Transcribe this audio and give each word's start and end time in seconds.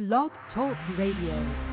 Blog 0.00 0.30
Talk 0.54 0.78
Radio. 0.96 1.69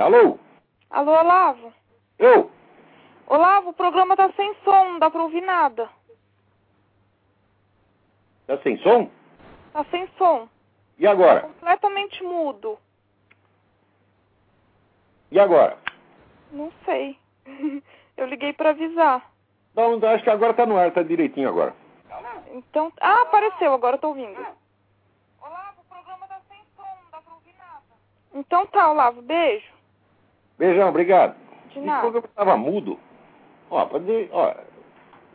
Alô? 0.00 0.38
Alô, 0.88 1.12
Olavo? 1.12 1.74
Eu? 2.18 2.50
Olavo, 3.26 3.68
o 3.70 3.74
programa 3.74 4.16
tá 4.16 4.32
sem 4.32 4.54
som, 4.64 4.92
não 4.92 4.98
dá 4.98 5.10
pra 5.10 5.22
ouvir 5.22 5.42
nada. 5.42 5.90
Tá 8.46 8.56
sem 8.62 8.78
som? 8.78 9.10
Tá 9.74 9.84
sem 9.90 10.08
som. 10.16 10.48
E 10.98 11.06
agora? 11.06 11.42
Completamente 11.42 12.22
mudo. 12.24 12.78
E 15.30 15.38
agora? 15.38 15.76
Não 16.50 16.72
sei. 16.86 17.18
Eu 18.16 18.26
liguei 18.26 18.54
pra 18.54 18.70
avisar. 18.70 19.30
Não, 19.74 19.98
não, 19.98 20.08
acho 20.08 20.24
que 20.24 20.30
agora 20.30 20.54
tá 20.54 20.64
no 20.64 20.78
ar, 20.78 20.90
tá 20.92 21.02
direitinho 21.02 21.48
agora. 21.48 21.74
Então. 22.52 22.90
Ah, 23.00 23.22
apareceu, 23.22 23.72
agora 23.72 23.96
eu 23.96 24.00
tô 24.00 24.08
ouvindo. 24.08 24.38
Olavo, 25.40 25.80
o 25.80 25.84
programa 25.88 26.26
tá 26.26 26.40
sem 26.48 26.58
som, 26.76 26.82
não 26.82 27.10
dá 27.12 27.20
pra 27.22 27.34
ouvir 27.34 27.54
nada. 27.56 27.82
Então 28.34 28.66
tá, 28.66 28.90
Olavo, 28.90 29.22
beijo. 29.22 29.79
Beijão, 30.60 30.90
obrigado. 30.90 31.34
De 31.70 31.80
nada. 31.80 32.02
programa 32.02 32.28
tava 32.36 32.54
mudo. 32.54 32.98
Ó, 33.70 33.86
pode 33.86 34.04
dizer, 34.04 34.28
ó, 34.30 34.48
a 34.48 34.56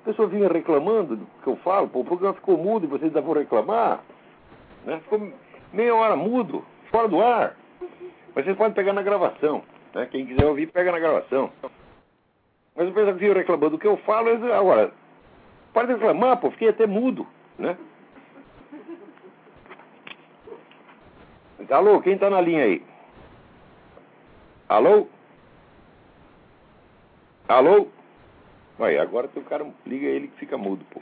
pessoa 0.06 0.28
vinha 0.28 0.48
reclamando 0.48 1.16
do 1.16 1.26
que 1.44 1.48
eu 1.48 1.56
falo, 1.58 1.88
pô, 1.88 2.02
o 2.02 2.06
programa 2.06 2.36
ficou 2.36 2.56
mudo 2.60 2.86
e 2.86 2.88
vocês 2.88 3.06
ainda 3.06 3.22
vão 3.22 3.34
reclamar. 3.34 4.04
Né? 4.86 5.00
Ficou 5.00 5.28
meia 5.74 5.96
hora 5.96 6.16
mudo, 6.16 6.64
fora 6.92 7.08
do 7.08 7.20
ar. 7.24 7.56
Mas 8.36 8.46
vocês 8.46 8.56
podem 8.56 8.74
pegar 8.74 8.94
na 8.94 9.02
gravação. 9.02 9.64
Né? 9.96 10.08
Quem 10.12 10.28
quiser 10.28 10.46
ouvir, 10.46 10.68
pega 10.68 10.92
na 10.92 11.00
gravação. 11.00 11.50
Mas 12.76 12.88
o 12.88 12.92
pessoal 12.92 13.16
vinha 13.16 13.34
reclamando 13.34 13.72
do 13.72 13.80
que 13.80 13.88
eu 13.88 13.98
falo, 13.98 14.30
eles, 14.30 14.44
agora, 14.44 14.92
para 15.74 15.88
de 15.88 15.94
reclamar, 15.94 16.38
pô, 16.38 16.52
fiquei 16.52 16.70
até 16.70 16.86
mudo, 16.86 17.26
né? 17.58 17.76
Alô, 21.72 22.00
quem 22.00 22.16
tá 22.16 22.30
na 22.30 22.40
linha 22.40 22.64
aí? 22.64 22.84
Alô? 24.70 25.08
Alô? 27.48 27.88
Aí, 28.80 28.98
agora 28.98 29.28
tem 29.28 29.42
o 29.42 29.46
cara 29.46 29.66
liga 29.86 30.08
ele 30.08 30.30
que 30.30 30.40
fica 30.40 30.58
mudo, 30.58 30.84
pô. 30.90 31.00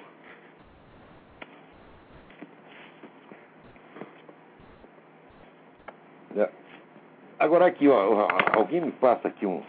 É. 6.36 6.50
Agora 7.40 7.66
aqui, 7.66 7.88
ó, 7.88 8.28
alguém 8.58 8.82
me 8.82 8.92
passa 8.92 9.30
aqui 9.30 9.46
um 9.46 9.64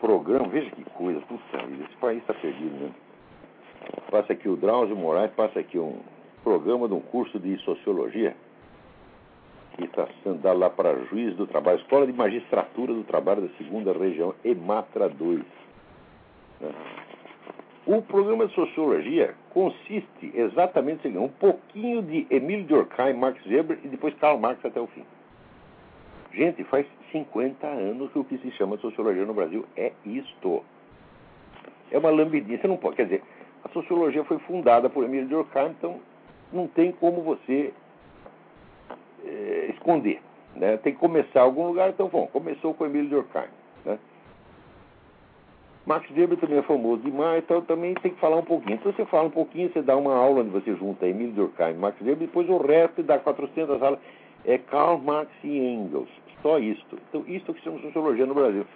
programa, 0.00 0.48
veja 0.48 0.70
que 0.70 0.84
coisa, 0.90 1.20
puta 1.20 1.66
vida, 1.66 1.84
esse 1.84 1.96
país 1.96 2.18
está 2.20 2.32
perdido, 2.32 2.74
né? 2.76 2.90
Passa 4.10 4.32
aqui 4.32 4.48
o 4.48 4.56
Drauzio 4.56 4.96
Moraes, 4.96 5.32
passa 5.32 5.60
aqui 5.60 5.78
um 5.78 6.00
programa 6.42 6.88
de 6.88 6.94
um 6.94 7.00
curso 7.00 7.38
de 7.38 7.58
sociologia 7.58 8.34
que 9.76 9.84
está 9.84 10.08
sendo 10.22 10.40
dado 10.40 10.58
lá 10.58 10.70
para 10.70 11.04
juiz 11.06 11.36
do 11.36 11.46
trabalho, 11.46 11.80
Escola 11.80 12.06
de 12.06 12.12
Magistratura 12.12 12.94
do 12.94 13.04
Trabalho 13.04 13.42
da 13.42 13.56
Segunda 13.58 13.92
Região, 13.92 14.34
EMATRA 14.44 15.08
2. 15.10 15.63
O 17.86 18.00
programa 18.00 18.46
de 18.46 18.54
sociologia 18.54 19.34
consiste 19.50 20.32
exatamente 20.34 21.06
em 21.06 21.18
um 21.18 21.28
pouquinho 21.28 22.02
de 22.02 22.26
Emílio 22.30 22.64
Durkheim, 22.64 23.12
Max 23.14 23.44
Weber 23.44 23.78
e 23.84 23.88
depois 23.88 24.14
Karl 24.14 24.38
Marx 24.38 24.64
até 24.64 24.80
o 24.80 24.86
fim. 24.86 25.04
Gente, 26.32 26.64
faz 26.64 26.86
50 27.12 27.66
anos 27.66 28.10
que 28.10 28.18
o 28.18 28.24
que 28.24 28.38
se 28.38 28.50
chama 28.52 28.78
sociologia 28.78 29.24
no 29.24 29.34
Brasil 29.34 29.66
é 29.76 29.92
isto. 30.04 30.64
É 31.90 31.98
uma 31.98 32.10
lambidinha. 32.10 32.58
Você 32.58 32.66
não 32.66 32.76
pode, 32.78 32.96
quer 32.96 33.04
dizer, 33.04 33.22
a 33.62 33.68
sociologia 33.68 34.24
foi 34.24 34.38
fundada 34.40 34.88
por 34.88 35.04
Emílio 35.04 35.28
Durkheim, 35.28 35.70
então 35.70 36.00
não 36.52 36.66
tem 36.66 36.90
como 36.90 37.22
você 37.22 37.72
eh, 39.24 39.70
esconder. 39.74 40.20
Né? 40.56 40.76
Tem 40.78 40.94
que 40.94 40.98
começar 40.98 41.40
em 41.40 41.42
algum 41.42 41.66
lugar, 41.66 41.90
então, 41.90 42.08
bom, 42.08 42.26
começou 42.26 42.74
com 42.74 42.86
Emílio 42.86 43.10
Durkheim. 43.10 43.48
Max 45.86 46.10
Weber 46.10 46.38
também 46.38 46.58
é 46.58 46.62
famoso 46.62 47.02
demais, 47.02 47.44
então 47.44 47.60
também 47.60 47.94
tem 47.94 48.12
que 48.12 48.20
falar 48.20 48.36
um 48.36 48.44
pouquinho. 48.44 48.76
Então 48.76 48.92
você 48.92 49.04
fala 49.04 49.28
um 49.28 49.30
pouquinho, 49.30 49.70
você 49.70 49.82
dá 49.82 49.96
uma 49.96 50.14
aula 50.14 50.40
onde 50.40 50.50
você 50.50 50.74
junta 50.76 51.06
Emílio 51.06 51.32
Durkheim 51.34 51.74
Max 51.74 52.00
Weber, 52.00 52.26
depois 52.26 52.48
o 52.48 52.56
resto 52.56 53.02
dá 53.02 53.18
400 53.18 53.82
aulas. 53.82 54.00
É 54.46 54.58
Karl 54.58 54.98
Marx 54.98 55.30
e 55.42 55.58
Engels. 55.58 56.08
Só 56.42 56.58
isto. 56.58 56.98
Então, 57.08 57.24
isto 57.26 57.50
é 57.50 57.54
que 57.54 57.62
chama 57.62 57.80
sociologia 57.80 58.26
no 58.26 58.34
Brasil. 58.34 58.66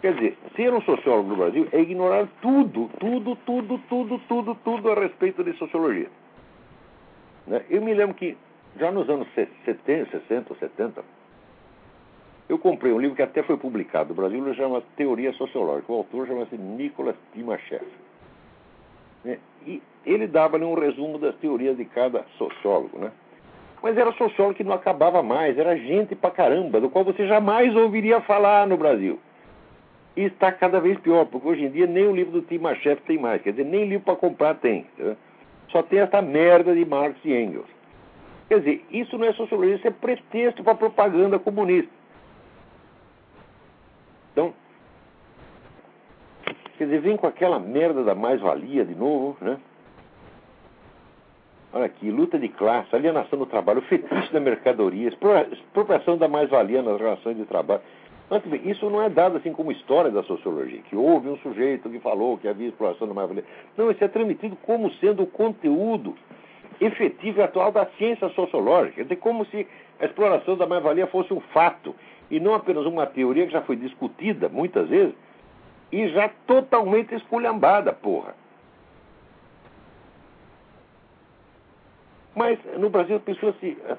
Quer 0.00 0.14
dizer, 0.14 0.38
ser 0.56 0.72
um 0.72 0.80
sociólogo 0.82 1.28
no 1.28 1.36
Brasil 1.36 1.68
é 1.70 1.80
ignorar 1.80 2.26
tudo, 2.40 2.90
tudo, 2.98 3.36
tudo, 3.46 3.78
tudo, 3.88 4.20
tudo, 4.26 4.54
tudo 4.64 4.90
a 4.90 4.94
respeito 4.94 5.44
de 5.44 5.52
sociologia. 5.58 6.08
Né? 7.46 7.62
Eu 7.70 7.82
me 7.82 7.94
lembro 7.94 8.14
que 8.14 8.36
já 8.78 8.90
nos 8.90 9.08
anos 9.08 9.28
70, 9.64 10.10
60, 10.10 10.54
70, 10.54 11.04
eu 12.48 12.58
comprei 12.58 12.92
um 12.92 12.98
livro 12.98 13.16
que 13.16 13.22
até 13.22 13.42
foi 13.42 13.56
publicado 13.56 14.10
no 14.10 14.14
Brasil, 14.14 14.54
chama 14.54 14.82
Teoria 14.96 15.32
Sociológica. 15.34 15.92
O 15.92 15.96
autor 15.96 16.26
chama-se 16.26 16.56
Nicolas 16.56 17.16
Timachev. 17.32 17.86
Né? 19.24 19.38
E 19.66 19.82
ele 20.04 20.26
dava 20.26 20.58
um 20.58 20.74
resumo 20.74 21.18
das 21.18 21.34
teorias 21.36 21.76
de 21.76 21.84
cada 21.84 22.24
sociólogo, 22.36 22.98
né? 22.98 23.10
Mas 23.82 23.96
era 23.96 24.12
sociólogo 24.12 24.56
que 24.56 24.64
não 24.64 24.74
acabava 24.74 25.22
mais, 25.22 25.58
era 25.58 25.76
gente 25.76 26.14
pra 26.14 26.30
caramba, 26.30 26.80
do 26.80 26.88
qual 26.88 27.04
você 27.04 27.26
jamais 27.26 27.74
ouviria 27.74 28.20
falar 28.20 28.66
no 28.66 28.76
Brasil. 28.76 29.18
E 30.16 30.24
está 30.24 30.52
cada 30.52 30.80
vez 30.80 30.98
pior, 31.00 31.24
porque 31.26 31.48
hoje 31.48 31.64
em 31.64 31.70
dia 31.70 31.86
nem 31.86 32.06
o 32.06 32.14
livro 32.14 32.32
do 32.32 32.42
Timachev 32.42 33.00
tem 33.02 33.18
mais, 33.18 33.42
quer 33.42 33.50
dizer, 33.50 33.64
nem 33.64 33.86
livro 33.86 34.04
para 34.04 34.16
comprar 34.16 34.54
tem. 34.56 34.86
entendeu? 34.94 35.16
Só 35.68 35.82
tem 35.82 36.00
essa 36.00 36.20
merda 36.20 36.74
de 36.74 36.84
Marx 36.84 37.16
e 37.24 37.32
Engels. 37.32 37.66
Quer 38.48 38.58
dizer, 38.58 38.84
isso 38.90 39.16
não 39.16 39.26
é 39.26 39.32
sociologia, 39.32 39.76
isso 39.76 39.88
é 39.88 39.90
pretexto 39.90 40.62
para 40.62 40.74
propaganda 40.74 41.38
comunista. 41.38 41.90
Então, 44.32 44.52
quer 46.78 46.84
dizer, 46.84 47.00
vem 47.00 47.16
com 47.16 47.26
aquela 47.26 47.58
merda 47.58 48.02
da 48.02 48.14
mais-valia 48.14 48.84
de 48.84 48.94
novo, 48.94 49.36
né? 49.40 49.58
Olha 51.74 51.86
aqui, 51.86 52.10
luta 52.10 52.38
de 52.38 52.48
classe, 52.48 52.94
alienação 52.94 53.38
do 53.38 53.46
trabalho, 53.46 53.80
fetiche 53.82 54.32
da 54.32 54.40
mercadoria, 54.40 55.08
expro- 55.08 55.52
expropriação 55.52 56.18
da 56.18 56.28
mais-valia 56.28 56.82
nas 56.82 57.00
relações 57.00 57.36
de 57.36 57.44
trabalho. 57.46 57.80
Isso 58.64 58.88
não 58.88 59.02
é 59.02 59.10
dado 59.10 59.36
assim 59.36 59.52
como 59.52 59.72
história 59.72 60.10
da 60.10 60.22
sociologia, 60.22 60.80
que 60.82 60.96
houve 60.96 61.28
um 61.28 61.36
sujeito 61.38 61.88
que 61.90 61.98
falou 62.00 62.38
que 62.38 62.48
havia 62.48 62.68
exploração 62.68 63.06
da 63.06 63.14
mais-valia. 63.14 63.44
Não, 63.76 63.90
isso 63.90 64.02
é 64.02 64.08
transmitido 64.08 64.56
como 64.56 64.90
sendo 64.94 65.22
o 65.22 65.26
conteúdo 65.26 66.14
efetivo 66.80 67.40
e 67.40 67.42
atual 67.42 67.70
da 67.70 67.86
ciência 67.98 68.28
sociológica. 68.30 69.02
Dizer, 69.02 69.16
como 69.16 69.44
se 69.46 69.66
a 70.00 70.06
exploração 70.06 70.56
da 70.56 70.66
mais-valia 70.66 71.06
fosse 71.06 71.32
um 71.32 71.40
fato 71.40 71.94
e 72.30 72.40
não 72.40 72.54
apenas 72.54 72.86
uma 72.86 73.06
teoria 73.06 73.46
que 73.46 73.52
já 73.52 73.62
foi 73.62 73.76
discutida 73.76 74.48
muitas 74.48 74.88
vezes 74.88 75.14
e 75.90 76.08
já 76.08 76.28
totalmente 76.46 77.14
esculhambada, 77.14 77.92
porra. 77.92 78.34
Mas 82.34 82.58
no 82.78 82.88
Brasil 82.88 83.16
as 83.16 83.22
pessoas 83.22 83.54
se 83.60 83.76
eh, 83.84 83.96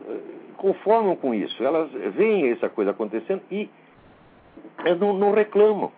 conformam 0.57 1.15
com 1.15 1.33
isso. 1.35 1.63
Elas 1.63 1.91
veem 1.91 2.49
essa 2.49 2.67
coisa 2.67 2.91
acontecendo 2.91 3.41
e 3.51 3.69
elas 4.83 4.99
não, 4.99 5.13
não 5.13 5.31
reclamam. 5.31 5.91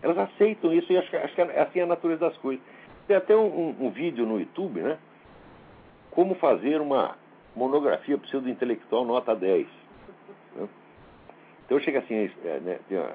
Elas 0.00 0.16
aceitam 0.16 0.72
isso 0.72 0.92
e 0.92 0.96
acho 0.96 1.10
que, 1.10 1.16
acho 1.16 1.34
que 1.34 1.40
é 1.40 1.60
assim 1.60 1.80
a 1.80 1.86
natureza 1.86 2.20
das 2.28 2.36
coisas. 2.38 2.64
Tem 3.08 3.16
até 3.16 3.34
um, 3.36 3.46
um- 3.46 3.86
um 3.86 3.90
vídeo 3.90 4.24
no 4.24 4.38
YouTube, 4.38 4.80
né? 4.80 4.96
Como 6.12 6.34
fazer 6.36 6.80
uma 6.80 7.16
monografia 7.56 8.16
pseudo-intelectual 8.16 9.04
nota 9.04 9.34
10. 9.34 9.66
Então 11.70 11.78
chega 11.78 12.00
assim, 12.00 12.28
é, 12.44 12.58
né, 12.58 12.80
tem 12.88 12.98
uma, 12.98 13.12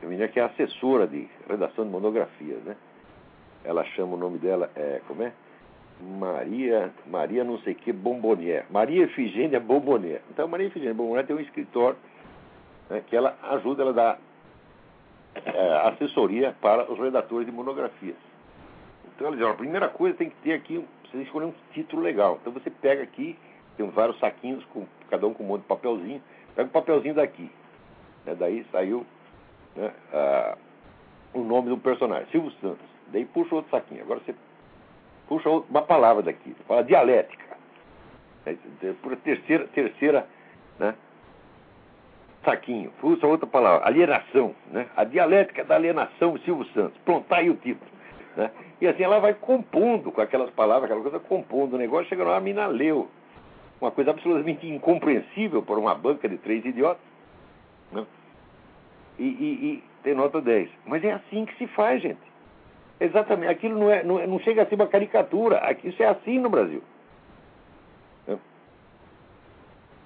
uma 0.00 0.08
menina 0.08 0.28
que 0.28 0.38
é 0.38 0.44
assessora 0.44 1.08
de 1.08 1.28
redação 1.48 1.84
de 1.84 1.90
monografias, 1.90 2.62
né? 2.62 2.76
Ela 3.64 3.82
chama 3.82 4.14
o 4.14 4.16
nome 4.16 4.38
dela, 4.38 4.70
é, 4.76 5.00
como 5.08 5.24
é? 5.24 5.32
Maria, 6.00 6.92
Maria 7.04 7.42
não 7.42 7.58
sei 7.58 7.74
que 7.74 7.92
Bombonier. 7.92 8.64
Maria 8.70 9.02
Efigênia 9.02 9.58
Bombonier. 9.58 10.22
Então, 10.30 10.46
Maria 10.46 10.68
Efigênia 10.68 10.94
Bombonier 10.94 11.26
tem 11.26 11.34
um 11.34 11.40
escritório 11.40 11.96
né, 12.88 13.02
que 13.08 13.16
ela 13.16 13.36
ajuda, 13.42 13.82
ela 13.82 13.92
dá 13.92 14.18
é, 15.34 15.88
assessoria 15.88 16.54
para 16.60 16.88
os 16.92 16.96
redatores 16.96 17.44
de 17.44 17.50
monografias. 17.50 18.14
Então, 19.16 19.26
ela 19.26 19.36
diz, 19.36 19.44
a 19.44 19.52
primeira 19.54 19.88
coisa 19.88 20.16
tem 20.16 20.30
que 20.30 20.36
ter 20.44 20.52
aqui, 20.52 20.78
um- 20.78 20.86
você 21.10 21.22
escolher 21.22 21.46
um 21.46 21.54
título 21.72 22.02
legal. 22.02 22.38
Então, 22.40 22.52
você 22.52 22.70
pega 22.70 23.02
aqui, 23.02 23.36
tem 23.76 23.90
vários 23.90 24.16
saquinhos, 24.20 24.64
com, 24.66 24.86
cada 25.10 25.26
um 25.26 25.34
com 25.34 25.42
um 25.42 25.48
monte 25.48 25.62
de 25.62 25.66
papelzinho, 25.66 26.22
pega 26.54 26.68
o 26.68 26.72
papelzinho 26.72 27.16
daqui. 27.16 27.50
Né, 28.24 28.34
daí 28.34 28.66
saiu 28.70 29.06
né, 29.76 29.92
o 31.32 31.40
nome 31.40 31.68
do 31.68 31.78
personagem, 31.78 32.26
Silvio 32.30 32.50
Santos. 32.60 32.86
Daí 33.08 33.24
puxa 33.24 33.54
outro 33.54 33.70
saquinho. 33.70 34.02
Agora 34.02 34.20
você 34.24 34.34
puxa 35.28 35.48
uma 35.48 35.82
palavra 35.82 36.22
daqui, 36.22 36.54
fala 36.66 36.82
dialética. 36.82 37.44
Por 39.02 39.16
terceira, 39.16 39.66
terceira 39.68 40.26
né, 40.78 40.94
saquinho, 42.44 42.90
puxa 43.00 43.26
outra 43.26 43.46
palavra, 43.46 43.86
alienação. 43.86 44.54
Né? 44.70 44.86
A 44.96 45.04
dialética 45.04 45.64
da 45.64 45.74
alienação 45.74 46.38
Silvio 46.38 46.66
Santos. 46.72 46.98
Pronto, 47.04 47.26
tá 47.26 47.38
aí 47.38 47.50
o 47.50 47.56
título. 47.56 47.90
Né? 48.36 48.50
E 48.80 48.86
assim 48.86 49.02
ela 49.02 49.18
vai 49.18 49.34
compondo 49.34 50.12
com 50.12 50.20
aquelas 50.20 50.50
palavras, 50.50 50.84
aquela 50.84 51.02
coisa, 51.02 51.18
compondo 51.18 51.74
o 51.74 51.78
negócio, 51.78 52.08
chega 52.08 52.24
lá, 52.24 52.36
a 52.36 52.40
mina 52.40 52.66
leu. 52.66 53.08
Uma 53.80 53.90
coisa 53.90 54.10
absolutamente 54.10 54.66
incompreensível 54.66 55.62
por 55.62 55.78
uma 55.78 55.94
banca 55.94 56.28
de 56.28 56.38
três 56.38 56.64
idiotas. 56.64 57.13
Né? 57.94 58.06
E, 59.18 59.22
e, 59.22 59.26
e, 59.26 59.84
tem 60.02 60.14
nota 60.14 60.40
10. 60.40 60.68
Mas 60.86 61.04
é 61.04 61.12
assim 61.12 61.44
que 61.44 61.56
se 61.56 61.66
faz, 61.68 62.02
gente. 62.02 62.20
Exatamente. 63.00 63.50
Aquilo 63.50 63.78
não, 63.78 63.90
é, 63.90 64.02
não, 64.02 64.18
é, 64.18 64.26
não 64.26 64.38
chega 64.40 64.62
a 64.62 64.66
ser 64.66 64.74
uma 64.74 64.86
caricatura. 64.86 65.58
Aqui, 65.58 65.88
isso 65.88 66.02
é 66.02 66.06
assim 66.06 66.38
no 66.38 66.50
Brasil. 66.50 66.82
Né? 68.26 68.38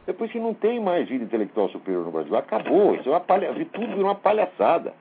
Depois 0.06 0.30
que 0.30 0.38
não 0.38 0.54
tem 0.54 0.78
mais 0.80 1.08
vida 1.08 1.24
intelectual 1.24 1.68
superior 1.70 2.04
no 2.04 2.12
Brasil. 2.12 2.36
Acabou. 2.36 2.94
Isso 2.94 3.08
é 3.08 3.12
uma 3.12 3.20
palha... 3.20 3.52
Tudo 3.72 3.86
virou 3.86 4.04
uma 4.04 4.14
palhaçada. 4.14 4.92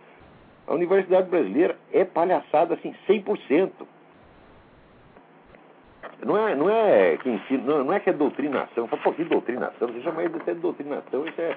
A 0.65 0.73
universidade 0.73 1.29
brasileira 1.29 1.77
é 1.93 2.03
palhaçada, 2.03 2.73
assim, 2.73 2.93
100%. 3.07 3.71
Não 6.25 6.47
é, 6.47 6.55
não 6.55 6.69
é 6.69 7.17
que 7.17 7.57
não, 7.57 7.83
não 7.85 7.93
é 7.93 7.99
que 7.99 8.09
é 8.09 8.13
doutrinação. 8.13 8.87
Fala, 8.87 9.01
pô, 9.01 9.13
que 9.13 9.23
doutrinação? 9.23 9.87
Você 9.87 10.01
chama 10.01 10.23
isso 10.23 10.39
de 10.39 10.53
doutrinação, 10.55 11.25
isso 11.27 11.39
é, 11.39 11.55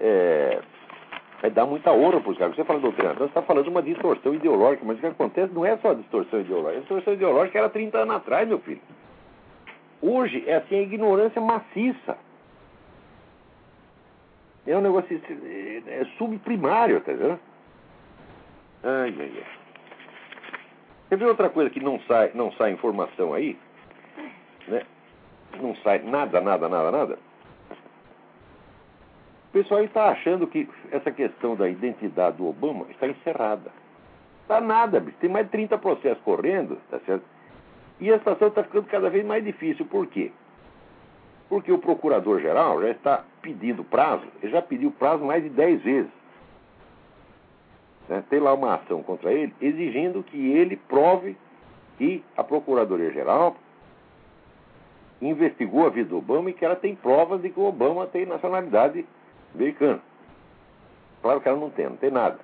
é, 0.00 0.60
é 1.42 1.50
dar 1.50 1.66
muita 1.66 1.92
honra 1.92 2.20
para 2.20 2.30
os 2.30 2.38
caras. 2.38 2.56
Você 2.56 2.64
fala 2.64 2.80
doutrinação, 2.80 3.18
você 3.18 3.24
está 3.24 3.42
falando 3.42 3.64
de 3.64 3.70
uma 3.70 3.82
distorção 3.82 4.34
ideológica, 4.34 4.84
mas 4.84 4.98
o 4.98 5.00
que 5.00 5.06
acontece 5.06 5.52
não 5.52 5.64
é 5.64 5.76
só 5.78 5.94
distorção 5.94 6.40
ideológica. 6.40 6.78
A 6.78 6.80
distorção 6.80 7.12
ideológica 7.12 7.58
era 7.58 7.68
30 7.68 7.98
anos 7.98 8.16
atrás, 8.16 8.48
meu 8.48 8.58
filho. 8.60 8.80
Hoje 10.02 10.44
é 10.46 10.56
assim 10.56 10.76
a 10.76 10.82
ignorância 10.82 11.40
maciça. 11.40 12.16
É 14.66 14.76
um 14.76 14.80
negócio 14.80 15.20
é, 15.44 15.82
é 15.86 16.04
subprimário, 16.16 17.00
tá 17.00 17.12
vendo? 17.12 17.40
Ai, 18.82 19.14
ai, 19.18 19.32
ai. 19.36 19.60
Quer 21.08 21.16
ver 21.16 21.26
outra 21.26 21.50
coisa 21.50 21.70
que 21.70 21.80
não 21.80 21.98
sai, 22.00 22.30
não 22.34 22.52
sai 22.52 22.70
informação 22.70 23.34
aí? 23.34 23.58
Né? 24.68 24.82
Não 25.60 25.74
sai 25.76 25.98
nada, 25.98 26.40
nada, 26.40 26.68
nada, 26.68 26.90
nada. 26.90 27.18
O 29.50 29.52
pessoal 29.52 29.82
está 29.82 30.10
achando 30.10 30.46
que 30.46 30.68
essa 30.90 31.10
questão 31.10 31.56
da 31.56 31.68
identidade 31.68 32.36
do 32.36 32.48
Obama 32.48 32.86
está 32.90 33.06
encerrada. 33.06 33.70
Está 34.42 34.60
nada, 34.60 35.00
bicho. 35.00 35.16
Tem 35.20 35.28
mais 35.28 35.46
de 35.46 35.52
30 35.52 35.76
processos 35.78 36.22
correndo, 36.22 36.78
tá 36.88 36.98
certo? 37.00 37.24
E 38.00 38.10
a 38.10 38.18
situação 38.18 38.48
está 38.48 38.62
ficando 38.62 38.86
cada 38.86 39.10
vez 39.10 39.24
mais 39.26 39.44
difícil. 39.44 39.84
Por 39.86 40.06
quê? 40.06 40.30
Porque 41.48 41.70
o 41.72 41.78
procurador-geral 41.78 42.80
já 42.80 42.90
está 42.90 43.24
pedindo 43.42 43.82
prazo, 43.82 44.24
ele 44.40 44.52
já 44.52 44.62
pediu 44.62 44.90
prazo 44.92 45.24
mais 45.24 45.42
de 45.42 45.48
10 45.48 45.82
vezes 45.82 46.20
né, 48.10 48.24
tem 48.28 48.40
lá 48.40 48.52
uma 48.52 48.74
ação 48.74 49.02
contra 49.04 49.32
ele, 49.32 49.54
exigindo 49.60 50.22
que 50.24 50.36
ele 50.36 50.76
prove 50.76 51.36
que 51.96 52.24
a 52.36 52.42
Procuradoria-Geral 52.42 53.56
investigou 55.22 55.86
a 55.86 55.90
vida 55.90 56.08
do 56.08 56.18
Obama 56.18 56.50
e 56.50 56.52
que 56.52 56.64
ela 56.64 56.74
tem 56.74 56.96
provas 56.96 57.40
de 57.40 57.50
que 57.50 57.60
o 57.60 57.64
Obama 57.64 58.06
tem 58.06 58.26
nacionalidade 58.26 59.06
americana. 59.54 60.00
Claro 61.22 61.40
que 61.40 61.48
ela 61.48 61.58
não 61.58 61.70
tem, 61.70 61.86
não 61.86 61.96
tem 61.96 62.10
nada. 62.10 62.38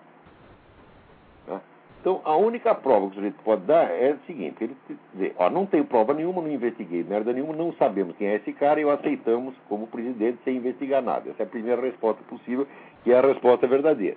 Né? 1.47 1.61
Então, 2.01 2.21
a 2.25 2.37
única 2.37 2.75
prova 2.75 3.07
que 3.07 3.13
o 3.13 3.15
sujeito 3.15 3.43
pode 3.43 3.63
dar 3.63 3.91
é 3.91 4.13
o 4.13 4.27
seguinte: 4.27 4.63
ele 4.63 4.77
dizer, 5.15 5.35
ó, 5.39 5.51
não 5.51 5.67
tenho 5.67 5.85
prova 5.85 6.15
nenhuma, 6.15 6.43
não 6.43 6.51
investiguei 6.51 7.03
merda 7.03 7.33
nenhuma, 7.33 7.55
não 7.55 7.73
sabemos 7.75 8.17
quem 8.17 8.29
é 8.29 8.37
esse 8.37 8.53
cara 8.53 8.81
e 8.81 8.85
o 8.85 8.91
aceitamos 8.91 9.55
como 9.69 9.87
presidente 9.87 10.39
sem 10.45 10.57
investigar 10.57 11.03
nada. 11.03 11.31
Essa 11.31 11.43
é 11.43 11.47
a 11.47 11.49
primeira 11.49 11.81
resposta 11.81 12.23
possível, 12.29 12.67
que 13.03 13.13
é 13.13 13.19
a 13.19 13.23
resposta 13.23 13.67
verdadeira. 13.67 14.17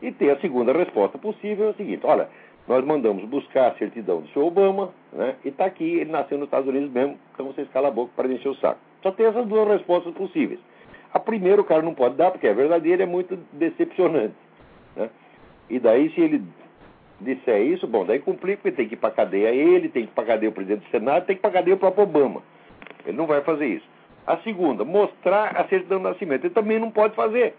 E 0.00 0.12
tem 0.12 0.30
a 0.30 0.38
segunda 0.40 0.72
resposta 0.72 1.18
possível, 1.18 1.68
é 1.68 1.70
o 1.70 1.74
seguinte, 1.74 2.04
olha, 2.04 2.28
nós 2.66 2.84
mandamos 2.84 3.24
buscar 3.24 3.68
a 3.68 3.74
certidão 3.74 4.20
do 4.20 4.28
senhor 4.28 4.46
Obama, 4.46 4.90
né, 5.12 5.36
e 5.44 5.48
está 5.48 5.66
aqui, 5.66 5.98
ele 5.98 6.10
nasceu 6.10 6.38
nos 6.38 6.46
Estados 6.46 6.68
Unidos 6.68 6.90
mesmo, 6.90 7.18
então 7.32 7.46
vocês 7.46 7.68
calam 7.70 7.90
a 7.90 7.94
boca 7.94 8.12
para 8.16 8.28
encher 8.28 8.48
o 8.48 8.54
saco. 8.56 8.80
Só 9.02 9.12
tem 9.12 9.26
essas 9.26 9.46
duas 9.46 9.68
respostas 9.68 10.14
possíveis. 10.14 10.58
A 11.14 11.20
primeira 11.20 11.62
o 11.62 11.64
cara 11.64 11.80
não 11.80 11.94
pode 11.94 12.16
dar, 12.16 12.32
porque 12.32 12.46
é 12.46 12.52
verdadeira 12.52 13.04
é 13.04 13.06
muito 13.06 13.38
decepcionante. 13.52 14.34
Né? 14.96 15.08
E 15.70 15.78
daí, 15.78 16.10
se 16.10 16.20
ele 16.20 16.42
disser 17.20 17.62
isso, 17.62 17.86
bom, 17.86 18.04
daí 18.04 18.18
complica, 18.18 18.62
porque 18.62 18.76
tem 18.76 18.88
que 18.88 18.94
ir 18.94 18.98
para 18.98 19.14
cadeia 19.14 19.48
ele, 19.48 19.88
tem 19.88 20.04
que 20.04 20.10
ir 20.10 20.14
para 20.14 20.24
cadeia 20.24 20.50
o 20.50 20.52
presidente 20.52 20.84
do 20.84 20.90
Senado, 20.90 21.24
tem 21.24 21.36
que 21.36 21.40
ir 21.40 21.42
para 21.42 21.52
cadeia 21.52 21.76
o 21.76 21.78
próprio 21.78 22.02
Obama. 22.02 22.42
Ele 23.06 23.16
não 23.16 23.26
vai 23.26 23.40
fazer 23.42 23.66
isso. 23.66 23.86
A 24.26 24.38
segunda, 24.38 24.84
mostrar 24.84 25.56
a 25.56 25.68
certidão 25.68 25.98
do 25.98 26.08
nascimento. 26.08 26.44
Ele 26.44 26.54
também 26.54 26.78
não 26.78 26.90
pode 26.90 27.14
fazer. 27.14 27.54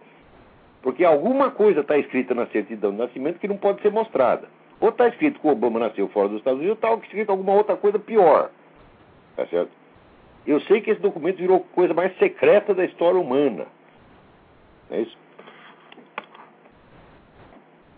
Porque 0.82 1.06
alguma 1.06 1.52
coisa 1.52 1.82
está 1.82 1.98
escrita 1.98 2.36
na 2.36 2.48
certidão 2.48 2.91
de 2.91 2.98
nascimento 2.98 3.39
que 3.39 3.48
não 3.48 3.58
pode 3.58 3.82
ser 3.82 3.91
mostrada. 3.91 4.48
Ou 4.80 4.89
está 4.89 5.08
escrito 5.08 5.39
que 5.39 5.48
o 5.48 5.52
Obama 5.52 5.80
nasceu 5.80 6.08
fora 6.10 6.28
dos 6.28 6.39
Estados 6.39 6.60
Unidos, 6.60 6.78
ou 6.84 6.96
está 6.96 7.06
escrito 7.06 7.30
alguma 7.30 7.54
outra 7.54 7.78
coisa 7.78 7.98
pior. 7.98 8.50
Tá 9.36 9.46
certo? 9.48 9.72
Eu 10.45 10.60
sei 10.62 10.81
que 10.81 10.91
esse 10.91 11.01
documento 11.01 11.38
virou 11.38 11.60
coisa 11.73 11.93
mais 11.93 12.15
secreta 12.17 12.73
da 12.73 12.86
história 12.86 13.19
humana. 13.19 13.65
É 14.91 15.01
isso? 15.01 15.17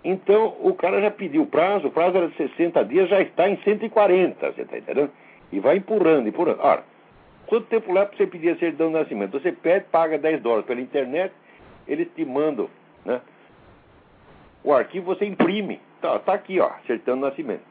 Então, 0.03 0.55
o 0.61 0.73
cara 0.73 1.01
já 1.01 1.11
pediu 1.11 1.45
prazo, 1.45 1.87
o 1.87 1.91
prazo 1.91 2.15
era 2.15 2.29
de 2.29 2.37
60 2.37 2.85
dias, 2.85 3.09
já 3.09 3.19
está 3.19 3.49
em 3.49 3.57
140, 3.57 4.53
você 4.53 4.61
está 4.61 4.77
entendendo? 4.77 5.11
E 5.51 5.59
vai 5.59 5.75
empurrando, 5.75 6.29
empurrando. 6.29 6.61
Ora, 6.61 6.83
quanto 7.45 7.67
tempo 7.67 7.91
leva 7.91 8.05
para 8.05 8.17
você 8.17 8.25
pedir 8.25 8.51
a 8.51 8.57
certidão 8.57 8.87
de 8.87 8.93
nascimento? 8.93 9.37
Você 9.37 9.51
pede, 9.51 9.85
paga 9.91 10.17
10 10.17 10.41
dólares 10.41 10.65
pela 10.65 10.79
internet, 10.79 11.33
eles 11.85 12.07
te 12.15 12.23
mandam 12.23 12.69
né, 13.03 13.19
o 14.63 14.73
arquivo, 14.73 15.13
você 15.13 15.25
imprime. 15.25 15.81
Tá, 16.01 16.19
tá 16.19 16.33
aqui, 16.33 16.59
ó, 16.59 16.67
acertando 16.67 17.17
o 17.17 17.29
nascimento. 17.29 17.63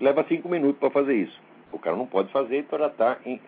Leva 0.00 0.24
cinco 0.28 0.48
minutos 0.48 0.78
para 0.78 0.90
fazer 0.90 1.14
isso. 1.14 1.40
O 1.72 1.78
cara 1.78 1.96
não 1.96 2.06
pode 2.06 2.30
fazer, 2.30 2.58
então 2.58 2.78
já 2.78 2.86
está 2.86 3.16
né, 3.26 3.40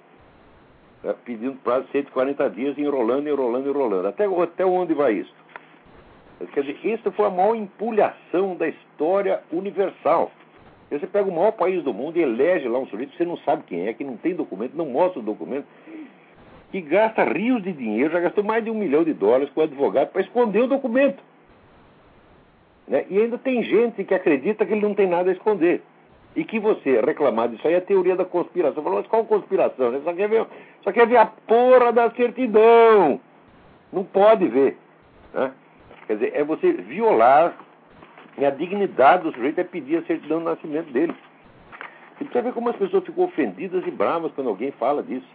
pedindo 1.25 1.57
prazo 1.62 1.87
de 1.87 1.93
140 1.93 2.51
dias, 2.51 2.79
enrolando, 2.79 3.29
enrolando, 3.29 3.69
enrolando. 3.69 4.07
Até, 4.07 4.25
até 4.25 4.65
onde 4.65 4.95
vai 4.95 5.15
isso? 5.15 5.35
Quer 6.53 6.62
dizer, 6.62 6.79
isso 6.85 7.11
foi 7.12 7.27
a 7.27 7.31
maior 7.31 7.55
empulhação 7.55 8.57
da 8.57 8.69
história 8.69 9.41
universal. 9.53 10.31
Você 10.91 11.07
pega 11.07 11.29
o 11.29 11.35
maior 11.35 11.53
país 11.53 11.83
do 11.83 11.95
mundo 11.95 12.19
e 12.19 12.23
elege 12.23 12.69
lá 12.69 12.79
um 12.79 12.87
sujeito 12.87 13.12
que 13.12 13.19
você 13.19 13.25
não 13.25 13.38
sabe 13.38 13.62
quem 13.67 13.87
é, 13.87 13.95
que 13.95 14.05
não 14.05 14.17
tem 14.17 14.35
documento, 14.35 14.77
não 14.77 14.87
mostra 14.87 15.21
o 15.21 15.23
documento 15.23 15.67
que 16.73 16.81
gasta 16.81 17.23
rios 17.25 17.62
de 17.62 17.71
dinheiro, 17.73 18.12
já 18.12 18.21
gastou 18.21 18.43
mais 18.43 18.65
de 18.65 18.71
um 18.71 18.75
milhão 18.75 19.05
de 19.05 19.12
dólares 19.12 19.51
com 19.51 19.61
o 19.61 19.65
advogado 19.65 20.09
para 20.09 20.23
esconder 20.23 20.62
o 20.62 20.67
documento. 20.67 21.23
Né? 22.88 23.05
E 23.11 23.19
ainda 23.19 23.37
tem 23.37 23.62
gente 23.62 24.03
que 24.03 24.15
acredita 24.15 24.65
que 24.65 24.73
ele 24.73 24.81
não 24.81 24.95
tem 24.95 25.07
nada 25.07 25.31
a 25.31 25.35
esconder. 25.35 25.83
E 26.35 26.45
que 26.45 26.59
você 26.59 27.01
reclamar 27.01 27.49
disso 27.49 27.66
aí 27.66 27.75
é 27.75 27.81
teoria 27.81 28.16
da 28.16 28.25
conspiração. 28.25 28.83
Falou, 28.83 28.99
mas 28.99 29.09
qual 29.09 29.25
conspiração? 29.25 29.90
Né? 29.90 30.01
Só, 30.03 30.14
quer 30.14 30.29
ver, 30.29 30.47
só 30.83 30.92
quer 30.92 31.07
ver 31.07 31.18
a 31.18 31.27
porra 31.27 31.92
da 31.92 32.11
certidão. 32.11 33.21
Não 33.92 34.05
pode 34.05 34.49
ver. 34.49 34.79
Né? 35.35 35.53
Quer 36.07 36.14
dizer, 36.14 36.33
é 36.35 36.42
você 36.42 36.73
violar 36.73 37.54
a 38.38 38.50
dignidade 38.50 39.25
do 39.25 39.33
sujeito 39.33 39.61
é 39.61 39.65
pedir 39.65 39.98
a 39.98 40.02
certidão 40.02 40.38
do 40.38 40.44
nascimento 40.44 40.90
dele. 40.90 41.15
Você 42.19 42.40
vê 42.40 42.52
como 42.52 42.71
as 42.71 42.77
pessoas 42.77 43.04
ficam 43.04 43.25
ofendidas 43.25 43.87
e 43.87 43.90
bravas 43.90 44.33
quando 44.33 44.48
alguém 44.48 44.71
fala 44.73 45.02
disso. 45.02 45.27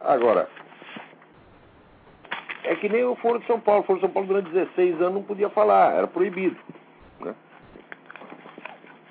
Agora, 0.00 0.48
é 2.66 2.76
que 2.76 2.88
nem 2.88 3.04
o 3.04 3.14
Foro 3.16 3.38
de 3.38 3.46
São 3.46 3.60
Paulo. 3.60 3.80
O 3.80 3.84
Foro 3.84 3.98
de 3.98 4.04
São 4.04 4.12
Paulo 4.12 4.28
durante 4.28 4.50
16 4.50 5.00
anos 5.00 5.14
não 5.14 5.22
podia 5.22 5.48
falar, 5.48 5.94
era 5.94 6.06
proibido. 6.06 6.56
Né? 7.20 7.34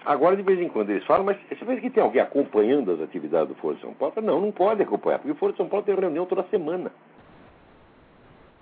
Agora, 0.05 0.35
de 0.35 0.43
vez 0.43 0.59
em 0.59 0.67
quando, 0.67 0.91
eles 0.91 1.05
falam, 1.05 1.25
mas 1.25 1.37
você 1.49 1.65
vê 1.65 1.77
que 1.77 1.89
tem 1.89 2.03
alguém 2.03 2.21
acompanhando 2.21 2.91
as 2.91 3.01
atividades 3.01 3.49
do 3.49 3.55
Foro 3.55 3.75
de 3.75 3.81
São 3.81 3.93
Paulo? 3.93 4.13
Não, 4.21 4.39
não 4.39 4.51
pode 4.51 4.83
acompanhar, 4.83 5.19
porque 5.19 5.31
o 5.31 5.35
Foro 5.35 5.53
de 5.53 5.57
São 5.57 5.67
Paulo 5.67 5.85
tem 5.85 5.95
reunião 5.95 6.25
toda 6.25 6.43
semana. 6.43 6.91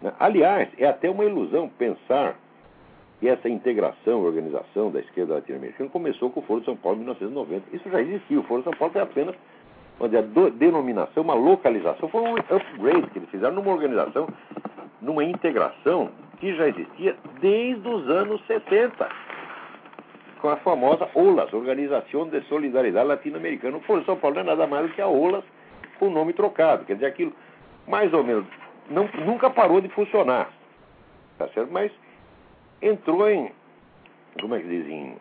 Né? 0.01 0.13
Aliás, 0.19 0.69
é 0.77 0.87
até 0.87 1.09
uma 1.09 1.25
ilusão 1.25 1.69
pensar 1.69 2.35
que 3.19 3.27
essa 3.27 3.49
integração, 3.49 4.21
organização 4.21 4.91
da 4.91 4.99
esquerda 4.99 5.35
latino-americana 5.35 5.89
começou 5.89 6.29
com 6.29 6.39
o 6.39 6.43
Foro 6.43 6.59
de 6.59 6.65
São 6.65 6.75
Paulo 6.75 6.97
em 6.97 7.01
1990. 7.01 7.75
Isso 7.75 7.89
já 7.89 8.01
existia. 8.01 8.39
O 8.39 8.43
Foro 8.43 8.61
de 8.61 8.69
São 8.69 8.77
Paulo 8.77 8.93
foi 8.93 9.01
apenas 9.01 9.35
uma 9.99 10.07
denominação, 10.51 11.23
uma 11.23 11.33
localização, 11.33 12.09
foi 12.09 12.21
um 12.21 12.35
upgrade 12.35 13.09
que 13.11 13.19
eles 13.19 13.29
fizeram 13.29 13.55
numa 13.55 13.71
organização, 13.71 14.27
numa 15.03 15.23
integração 15.23 16.09
que 16.39 16.55
já 16.55 16.67
existia 16.67 17.15
desde 17.39 17.87
os 17.87 18.09
anos 18.09 18.41
60, 18.47 19.09
com 20.41 20.49
a 20.49 20.57
famosa 20.57 21.09
OLAS, 21.13 21.53
Organização 21.53 22.27
de 22.27 22.41
Solidariedade 22.47 23.07
Latino-Americana. 23.07 23.77
O 23.77 23.81
Foro 23.81 23.99
de 23.99 24.05
São 24.05 24.17
Paulo 24.17 24.35
não 24.35 24.41
é 24.41 24.45
nada 24.45 24.65
mais 24.65 24.87
do 24.87 24.93
que 24.93 25.01
a 25.01 25.07
OLAS 25.07 25.43
com 25.99 26.07
o 26.07 26.11
nome 26.11 26.33
trocado. 26.33 26.85
Quer 26.85 26.95
dizer, 26.95 27.05
aquilo 27.05 27.33
mais 27.87 28.13
ou 28.13 28.23
menos 28.23 28.45
não, 28.89 29.07
nunca 29.25 29.49
parou 29.49 29.79
de 29.79 29.89
funcionar. 29.89 30.49
Tá 31.37 31.47
certo? 31.49 31.71
Mas 31.71 31.91
entrou 32.81 33.29
em, 33.29 33.51
como 34.39 34.55
é 34.55 34.59
que 34.59 34.67
diz, 34.67 34.87
em 34.87 35.17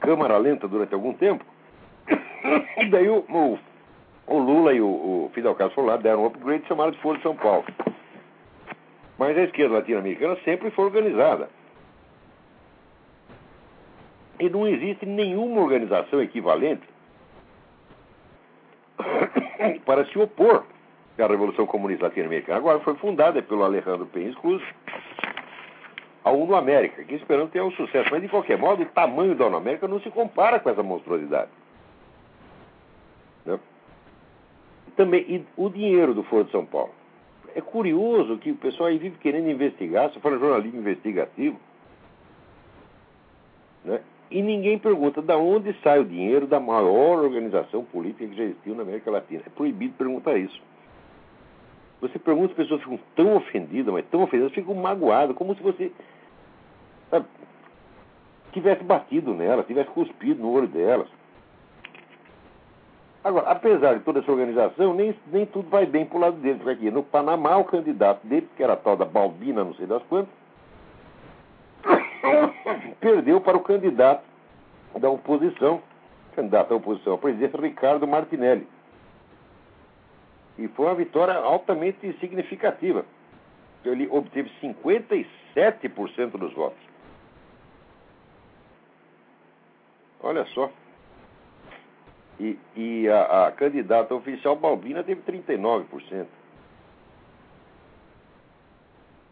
câmara 0.00 0.36
lenta 0.36 0.68
durante 0.68 0.92
algum 0.94 1.14
tempo. 1.14 1.44
E 2.78 2.86
daí 2.90 3.08
o, 3.08 3.24
o, 3.30 3.58
o 4.26 4.38
Lula 4.38 4.72
e 4.72 4.80
o, 4.80 4.86
o, 4.86 5.30
Fidel 5.34 5.54
Castro 5.54 5.74
foram 5.74 5.88
lá, 5.88 5.96
deram 5.96 6.22
um 6.22 6.26
upgrade 6.26 6.64
e 6.64 6.68
chamaram 6.68 6.92
de 6.92 6.98
Foro 7.00 7.16
de 7.16 7.22
São 7.22 7.36
Paulo. 7.36 7.64
Mas 9.18 9.36
a 9.36 9.42
esquerda 9.42 9.76
latino-americana 9.76 10.36
sempre 10.44 10.70
foi 10.70 10.86
organizada. 10.86 11.48
E 14.40 14.48
não 14.48 14.66
existe 14.66 15.06
nenhuma 15.06 15.60
organização 15.60 16.20
equivalente 16.20 16.82
para 19.84 20.04
se 20.06 20.18
opor 20.18 20.64
à 21.18 21.26
Revolução 21.26 21.66
Comunista 21.66 22.06
Latino-Americana. 22.06 22.58
Agora 22.58 22.80
foi 22.80 22.94
fundada 22.96 23.40
pelo 23.42 23.62
Alejandro 23.62 24.06
Penha 24.06 24.34
Cruz, 24.34 24.62
a 26.24 26.30
Uno 26.32 26.56
América, 26.56 27.04
que 27.04 27.14
esperando 27.14 27.50
ter 27.50 27.62
um 27.62 27.70
sucesso. 27.72 28.08
Mas, 28.10 28.22
de 28.22 28.28
qualquer 28.28 28.58
modo, 28.58 28.82
o 28.82 28.86
tamanho 28.86 29.36
da 29.36 29.46
Uno 29.46 29.58
América 29.58 29.86
não 29.86 30.00
se 30.00 30.10
compara 30.10 30.58
com 30.58 30.70
essa 30.70 30.82
monstruosidade. 30.82 31.50
Né? 33.44 33.60
Também, 34.96 35.44
o 35.56 35.68
dinheiro 35.68 36.14
do 36.14 36.22
Foro 36.22 36.44
de 36.44 36.52
São 36.52 36.64
Paulo. 36.64 36.92
É 37.54 37.60
curioso 37.60 38.38
que 38.38 38.50
o 38.50 38.56
pessoal 38.56 38.88
aí 38.88 38.98
vive 38.98 39.16
querendo 39.18 39.48
investigar, 39.48 40.10
se 40.12 40.20
for 40.20 40.38
jornalismo 40.38 40.80
investigativo, 40.80 41.58
né? 43.84 44.00
e 44.30 44.42
ninguém 44.42 44.78
pergunta 44.78 45.22
de 45.22 45.32
onde 45.34 45.72
sai 45.82 46.00
o 46.00 46.04
dinheiro 46.04 46.46
da 46.46 46.58
maior 46.58 47.22
organização 47.22 47.84
política 47.84 48.26
que 48.26 48.36
já 48.36 48.44
existiu 48.44 48.74
na 48.74 48.82
América 48.82 49.10
Latina. 49.10 49.42
É 49.46 49.50
proibido 49.50 49.94
perguntar 49.94 50.36
isso. 50.36 50.60
Você 52.00 52.18
pergunta, 52.18 52.50
as 52.50 52.56
pessoas 52.56 52.82
ficam 52.82 52.98
tão 53.14 53.36
ofendidas, 53.36 53.92
mas 53.92 54.04
tão 54.06 54.22
ofendidas, 54.22 54.52
ficam 54.52 54.74
magoadas, 54.74 55.36
como 55.36 55.54
se 55.54 55.62
você 55.62 55.92
sabe, 57.10 57.26
tivesse 58.52 58.82
batido 58.82 59.32
nelas, 59.32 59.66
tivesse 59.66 59.90
cuspido 59.90 60.42
no 60.42 60.50
olho 60.50 60.66
delas. 60.66 61.08
Agora, 63.24 63.50
apesar 63.50 63.94
de 63.94 64.04
toda 64.04 64.20
essa 64.20 64.30
organização, 64.30 64.92
nem, 64.92 65.16
nem 65.28 65.46
tudo 65.46 65.70
vai 65.70 65.86
bem 65.86 66.04
para 66.04 66.18
o 66.18 66.20
lado 66.20 66.36
deles. 66.36 66.60
Porque 66.62 66.90
no 66.90 67.02
Panamá, 67.02 67.56
o 67.56 67.64
candidato 67.64 68.24
dele, 68.26 68.46
que 68.54 68.62
era 68.62 68.74
a 68.74 68.76
tal 68.76 68.98
da 68.98 69.06
Balbina, 69.06 69.64
não 69.64 69.74
sei 69.74 69.86
das 69.86 70.02
quantas, 70.04 70.32
perdeu 73.00 73.40
para 73.40 73.56
o 73.56 73.62
candidato 73.62 74.22
da 75.00 75.08
oposição, 75.08 75.82
candidato 76.36 76.68
da 76.68 76.76
oposição 76.76 77.14
à 77.14 77.18
presidência, 77.18 77.58
Ricardo 77.58 78.06
Martinelli. 78.06 78.68
E 80.58 80.68
foi 80.68 80.84
uma 80.84 80.94
vitória 80.94 81.34
altamente 81.34 82.12
significativa. 82.20 83.06
Ele 83.86 84.06
obteve 84.10 84.50
57% 84.62 85.26
dos 86.38 86.52
votos. 86.52 86.78
Olha 90.22 90.44
só. 90.46 90.70
E, 92.38 92.58
e 92.76 93.08
a, 93.08 93.46
a, 93.46 93.52
candidata 93.52 94.14
oficial 94.14 94.56
Balbina 94.56 95.04
teve 95.04 95.22
39%. 95.22 96.26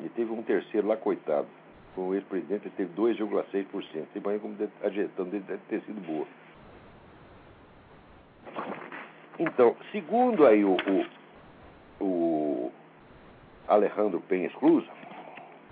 E 0.00 0.08
teve 0.10 0.32
um 0.32 0.42
terceiro 0.42 0.86
lá, 0.86 0.96
coitado. 0.96 1.48
Com 1.94 2.08
o 2.08 2.14
ex-presidente, 2.14 2.66
ele 2.66 2.74
teve 2.76 2.94
2,6%. 2.94 3.66
Você 3.70 4.18
imagina 4.18 4.40
como 4.40 4.56
a 4.82 4.88
gestão 4.88 5.24
dele 5.26 5.44
deve 5.46 5.62
ter 5.68 5.80
sido 5.82 6.00
boa. 6.00 6.26
Então, 9.38 9.76
segundo 9.90 10.46
aí 10.46 10.64
o, 10.64 10.76
o, 12.00 12.04
o 12.04 12.72
Alejandro 13.66 14.20
Penha 14.20 14.50
Cruz, 14.50 14.84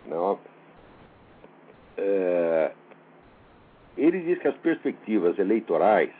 não, 0.06 0.38
é, 1.96 2.72
ele 3.96 4.20
diz 4.20 4.38
que 4.40 4.48
as 4.48 4.56
perspectivas 4.56 5.38
eleitorais 5.38 6.10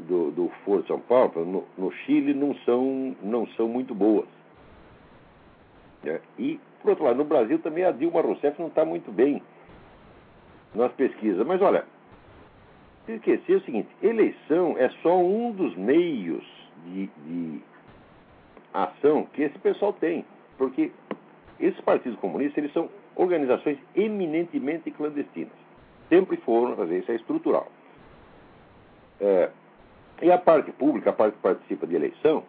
do, 0.00 0.30
do 0.30 0.48
Foro 0.64 0.84
São 0.86 1.00
Paulo 1.00 1.44
no, 1.44 1.64
no, 1.76 1.92
Chile 1.92 2.34
não 2.34 2.54
são, 2.64 3.16
não 3.22 3.46
são 3.48 3.68
muito 3.68 3.94
boas. 3.94 4.26
É, 6.04 6.20
e, 6.38 6.60
por 6.80 6.90
outro 6.90 7.04
lado, 7.04 7.16
no 7.16 7.24
Brasil 7.24 7.58
também 7.58 7.84
a 7.84 7.90
Dilma 7.90 8.20
Rousseff 8.20 8.58
não 8.60 8.68
está 8.68 8.84
muito 8.84 9.10
bem 9.10 9.42
nas 10.74 10.92
pesquisas. 10.92 11.44
Mas 11.46 11.60
olha, 11.60 11.84
esquecer 13.08 13.56
o 13.56 13.60
seguinte: 13.62 13.88
eleição 14.02 14.76
é 14.78 14.88
só 15.02 15.18
um 15.18 15.52
dos 15.52 15.74
meios 15.76 16.44
de, 16.86 17.06
de 17.26 17.62
ação 18.72 19.26
que 19.32 19.42
esse 19.42 19.58
pessoal 19.58 19.92
tem. 19.92 20.24
Porque 20.56 20.90
esses 21.60 21.80
partidos 21.80 22.18
comunistas 22.18 22.58
eles 22.58 22.72
são 22.72 22.88
organizações 23.16 23.78
eminentemente 23.94 24.90
clandestinas. 24.90 25.52
Sempre 26.08 26.36
foram, 26.38 26.76
fazer 26.76 26.98
isso 26.98 27.12
é 27.12 27.16
estrutural. 27.16 27.68
É, 29.20 29.50
e 30.22 30.30
a 30.30 30.38
parte 30.38 30.72
pública, 30.72 31.10
a 31.10 31.12
parte 31.12 31.34
que 31.34 31.42
participa 31.42 31.86
de 31.86 31.94
eleição, 31.94 32.44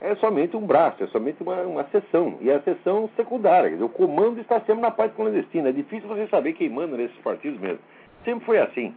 é 0.00 0.14
somente 0.16 0.56
um 0.56 0.66
braço, 0.66 1.02
é 1.02 1.06
somente 1.06 1.42
uma, 1.42 1.62
uma 1.62 1.84
sessão. 1.84 2.36
E 2.40 2.50
é 2.50 2.56
a 2.56 2.62
sessão 2.62 3.08
secundária. 3.16 3.70
Quer 3.70 3.76
dizer, 3.76 3.84
o 3.84 3.88
comando 3.88 4.40
está 4.40 4.60
sempre 4.60 4.82
na 4.82 4.90
parte 4.90 5.14
clandestina. 5.14 5.70
É 5.70 5.72
difícil 5.72 6.08
você 6.08 6.26
saber 6.26 6.52
quem 6.52 6.68
manda 6.68 6.96
nesses 6.96 7.16
partidos 7.18 7.58
mesmo. 7.60 7.78
Sempre 8.24 8.44
foi 8.44 8.58
assim. 8.58 8.94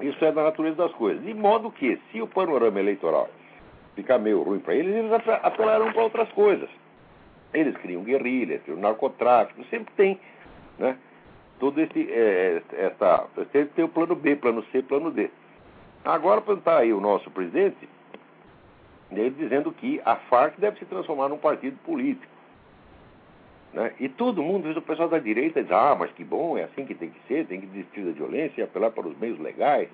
Isso 0.00 0.24
é 0.24 0.32
da 0.32 0.42
natureza 0.42 0.76
das 0.76 0.92
coisas. 0.92 1.22
De 1.24 1.34
modo 1.34 1.70
que, 1.70 2.00
se 2.10 2.20
o 2.20 2.26
panorama 2.26 2.80
eleitoral 2.80 3.28
ficar 3.94 4.18
meio 4.18 4.42
ruim 4.42 4.58
para 4.58 4.74
eles, 4.74 4.94
eles 4.94 5.12
apelarão 5.42 5.92
para 5.92 6.02
outras 6.02 6.30
coisas. 6.32 6.68
Eles 7.52 7.76
criam 7.78 8.02
guerrilhas, 8.02 8.62
criam 8.62 8.78
narcotráfico, 8.78 9.62
sempre 9.64 9.92
tem, 9.96 10.18
né? 10.78 10.96
Todo 11.58 11.80
esse, 11.80 12.10
é, 12.10 12.62
essa, 12.72 13.26
sempre 13.52 13.74
tem 13.74 13.84
o 13.84 13.88
plano 13.88 14.14
B, 14.14 14.36
plano 14.36 14.64
C, 14.72 14.82
plano 14.82 15.10
D. 15.10 15.30
Agora 16.04 16.42
está 16.52 16.78
aí 16.78 16.92
o 16.92 17.00
nosso 17.00 17.30
presidente, 17.30 17.88
ele 19.10 19.30
dizendo 19.30 19.70
que 19.72 20.00
a 20.04 20.16
Farc 20.16 20.58
deve 20.58 20.78
se 20.78 20.84
transformar 20.86 21.28
num 21.28 21.38
partido 21.38 21.76
político. 21.84 22.32
Né? 23.72 23.92
E 24.00 24.08
todo 24.08 24.42
mundo, 24.42 24.70
o 24.70 24.82
pessoal 24.82 25.08
da 25.08 25.18
direita 25.18 25.62
diz, 25.62 25.70
ah, 25.70 25.96
mas 25.98 26.10
que 26.12 26.24
bom, 26.24 26.56
é 26.56 26.64
assim 26.64 26.84
que 26.86 26.94
tem 26.94 27.10
que 27.10 27.20
ser, 27.28 27.46
tem 27.46 27.60
que 27.60 27.66
desistir 27.66 28.02
da 28.02 28.12
violência 28.12 28.60
e 28.60 28.64
apelar 28.64 28.90
para 28.90 29.06
os 29.06 29.18
meios 29.18 29.38
legais. 29.38 29.88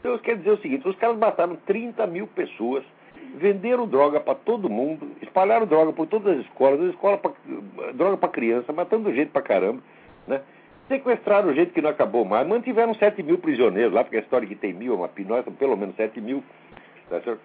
Então, 0.00 0.18
quer 0.18 0.36
dizer 0.36 0.50
o 0.50 0.58
seguinte, 0.58 0.86
os 0.86 0.96
caras 0.96 1.16
mataram 1.16 1.56
30 1.64 2.06
mil 2.06 2.26
pessoas, 2.26 2.84
venderam 3.36 3.86
droga 3.86 4.20
para 4.20 4.34
todo 4.34 4.68
mundo, 4.68 5.12
espalharam 5.22 5.66
droga 5.66 5.92
por 5.92 6.06
todas 6.06 6.38
as 6.38 6.44
escolas, 6.44 6.80
escola 6.90 7.16
pra, 7.16 7.32
droga 7.92 8.16
para 8.18 8.28
criança, 8.28 8.72
matando 8.72 9.14
gente 9.14 9.30
para 9.30 9.40
caramba, 9.40 9.80
né? 10.26 10.42
Sequestraram 10.88 11.48
o 11.48 11.54
jeito 11.54 11.72
que 11.72 11.80
não 11.80 11.90
acabou 11.90 12.24
mais, 12.24 12.46
mantiveram 12.46 12.94
7 12.94 13.22
mil 13.22 13.38
prisioneiros 13.38 13.92
lá, 13.92 14.04
porque 14.04 14.18
a 14.18 14.20
história 14.20 14.46
que 14.46 14.54
tem 14.54 14.72
mil 14.72 14.92
é 14.92 14.96
uma 14.96 15.08
pinóia, 15.08 15.42
pelo 15.42 15.76
menos 15.76 15.96
7 15.96 16.20
mil. 16.20 16.44
Tá 17.08 17.20
certo? 17.20 17.40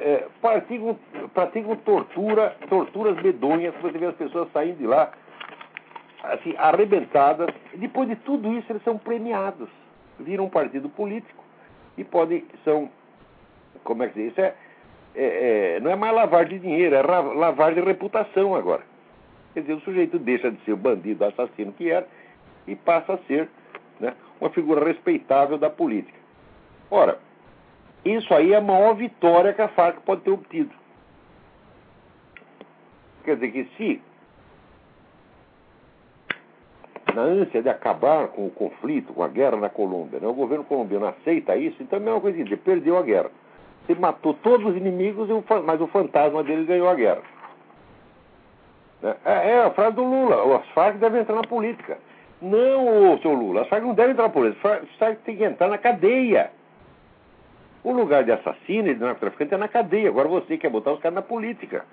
é, 0.00 0.26
praticam, 0.40 0.98
praticam 1.34 1.76
tortura, 1.76 2.56
torturas 2.68 3.22
medonhas, 3.22 3.74
você 3.82 3.98
vê 3.98 4.06
as 4.06 4.16
pessoas 4.16 4.50
saindo 4.50 4.78
de 4.78 4.86
lá, 4.86 5.12
assim, 6.24 6.54
arrebentadas. 6.56 7.48
Depois 7.74 8.08
de 8.08 8.16
tudo 8.16 8.52
isso, 8.54 8.72
eles 8.72 8.82
são 8.82 8.96
premiados. 8.96 9.68
Viram 10.18 10.46
um 10.46 10.50
partido 10.50 10.88
político 10.88 11.44
e 11.98 12.04
podem, 12.04 12.44
são, 12.64 12.90
como 13.84 14.02
é 14.02 14.08
que 14.08 14.14
diz? 14.14 14.32
Isso 14.32 14.40
é, 14.40 14.54
é, 15.14 15.76
é, 15.76 15.80
não 15.80 15.90
é 15.90 15.96
mais 15.96 16.14
lavar 16.14 16.46
de 16.46 16.58
dinheiro, 16.58 16.94
é 16.94 17.02
lavar 17.02 17.74
de 17.74 17.80
reputação 17.80 18.54
agora. 18.54 18.82
Quer 19.52 19.60
dizer, 19.60 19.74
o 19.74 19.80
sujeito 19.80 20.18
deixa 20.18 20.50
de 20.50 20.58
ser 20.64 20.72
o 20.72 20.76
bandido, 20.76 21.24
assassino 21.24 21.72
que 21.72 21.90
era, 21.90 22.06
e 22.70 22.76
passa 22.76 23.14
a 23.14 23.18
ser 23.26 23.48
né, 23.98 24.14
uma 24.40 24.50
figura 24.50 24.84
respeitável 24.84 25.58
da 25.58 25.68
política. 25.68 26.18
Ora, 26.90 27.18
isso 28.04 28.32
aí 28.32 28.52
é 28.52 28.56
a 28.56 28.60
maior 28.60 28.94
vitória 28.94 29.52
que 29.52 29.60
a 29.60 29.68
FARC 29.68 30.00
pode 30.00 30.22
ter 30.22 30.30
obtido. 30.30 30.70
Quer 33.24 33.34
dizer 33.34 33.52
que 33.52 33.64
se, 33.76 34.02
na 37.14 37.22
ânsia 37.22 37.62
de 37.62 37.68
acabar 37.68 38.28
com 38.28 38.46
o 38.46 38.50
conflito, 38.50 39.12
com 39.12 39.22
a 39.22 39.28
guerra 39.28 39.56
na 39.56 39.68
Colômbia, 39.68 40.20
né, 40.20 40.26
o 40.26 40.32
governo 40.34 40.64
colombiano 40.64 41.06
aceita 41.06 41.56
isso, 41.56 41.82
então 41.82 41.98
é 41.98 42.02
a 42.02 42.04
mesma 42.04 42.20
coisa 42.20 42.38
que 42.38 42.44
dizer, 42.44 42.56
perdeu 42.58 42.96
a 42.96 43.02
guerra. 43.02 43.30
Você 43.86 43.94
matou 43.94 44.34
todos 44.34 44.70
os 44.70 44.76
inimigos, 44.76 45.28
mas 45.64 45.80
o 45.80 45.86
fantasma 45.88 46.42
dele 46.42 46.64
ganhou 46.64 46.88
a 46.88 46.94
guerra. 46.94 47.22
Né? 49.02 49.16
É, 49.24 49.50
é 49.50 49.64
a 49.64 49.70
frase 49.70 49.96
do 49.96 50.04
Lula, 50.04 50.56
as 50.56 50.68
Farc 50.70 50.98
devem 50.98 51.20
entrar 51.20 51.34
na 51.34 51.42
política. 51.42 51.98
Não, 52.40 53.18
seu 53.20 53.32
Lula, 53.32 53.62
as 53.62 53.68
Farc 53.68 53.84
não 53.84 53.94
devem 53.94 54.12
entrar 54.12 54.24
na 54.24 54.30
política, 54.30 54.80
as 54.82 54.96
Farc 54.96 55.20
tem 55.24 55.36
que 55.36 55.44
entrar 55.44 55.68
na 55.68 55.78
cadeia. 55.78 56.50
O 57.84 57.92
lugar 57.92 58.24
de 58.24 58.32
assassino 58.32 58.88
e 58.88 58.94
de 58.94 59.00
narcotraficante 59.00 59.54
é 59.54 59.56
na 59.56 59.68
cadeia. 59.68 60.08
Agora 60.08 60.28
você 60.28 60.56
quer 60.56 60.70
botar 60.70 60.92
os 60.92 61.00
caras 61.00 61.14
na 61.14 61.22
política. 61.22 61.84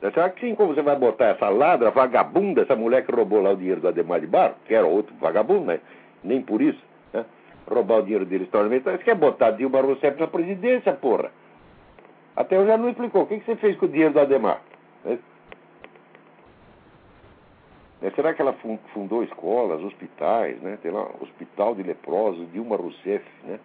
Será 0.00 0.30
que 0.30 0.40
sim, 0.46 0.54
como 0.54 0.74
você 0.74 0.82
vai 0.82 0.96
botar 0.96 1.26
essa 1.26 1.48
ladra, 1.48 1.90
vagabunda, 1.90 2.62
essa 2.62 2.76
mulher 2.76 3.04
que 3.04 3.12
roubou 3.12 3.42
lá 3.42 3.50
o 3.50 3.56
dinheiro 3.56 3.80
do 3.80 3.88
Ademar 3.88 4.20
de 4.20 4.26
Barro, 4.26 4.54
que 4.64 4.74
era 4.74 4.86
outro 4.86 5.14
vagabundo, 5.20 5.66
né? 5.66 5.80
Nem 6.22 6.40
por 6.40 6.62
isso, 6.62 6.80
né? 7.12 7.24
Roubar 7.68 7.98
o 7.98 8.02
dinheiro 8.02 8.24
dele 8.24 8.44
historicamente. 8.44 8.84
Você 8.84 8.98
quer 8.98 9.16
botar 9.16 9.50
Dilma 9.52 9.80
Rousseff 9.80 10.18
na 10.20 10.28
presidência, 10.28 10.92
porra? 10.92 11.32
Até 12.36 12.56
eu 12.56 12.66
já 12.66 12.78
não 12.78 12.88
explicou. 12.88 13.22
O 13.22 13.26
que, 13.26 13.40
que 13.40 13.46
você 13.46 13.56
fez 13.56 13.76
com 13.76 13.86
o 13.86 13.88
dinheiro 13.88 14.14
do 14.14 14.20
Ademar? 14.20 14.60
Né? 15.04 15.18
Será 18.14 18.32
que 18.32 18.40
ela 18.40 18.52
fundou 18.94 19.24
escolas, 19.24 19.82
hospitais, 19.82 20.60
né? 20.60 20.78
Tem 20.80 20.90
lá, 20.90 21.08
Hospital 21.20 21.74
de 21.74 21.82
Leprosos, 21.82 22.50
Dilma 22.52 22.76
Rousseff, 22.76 23.24
né? 23.44 23.58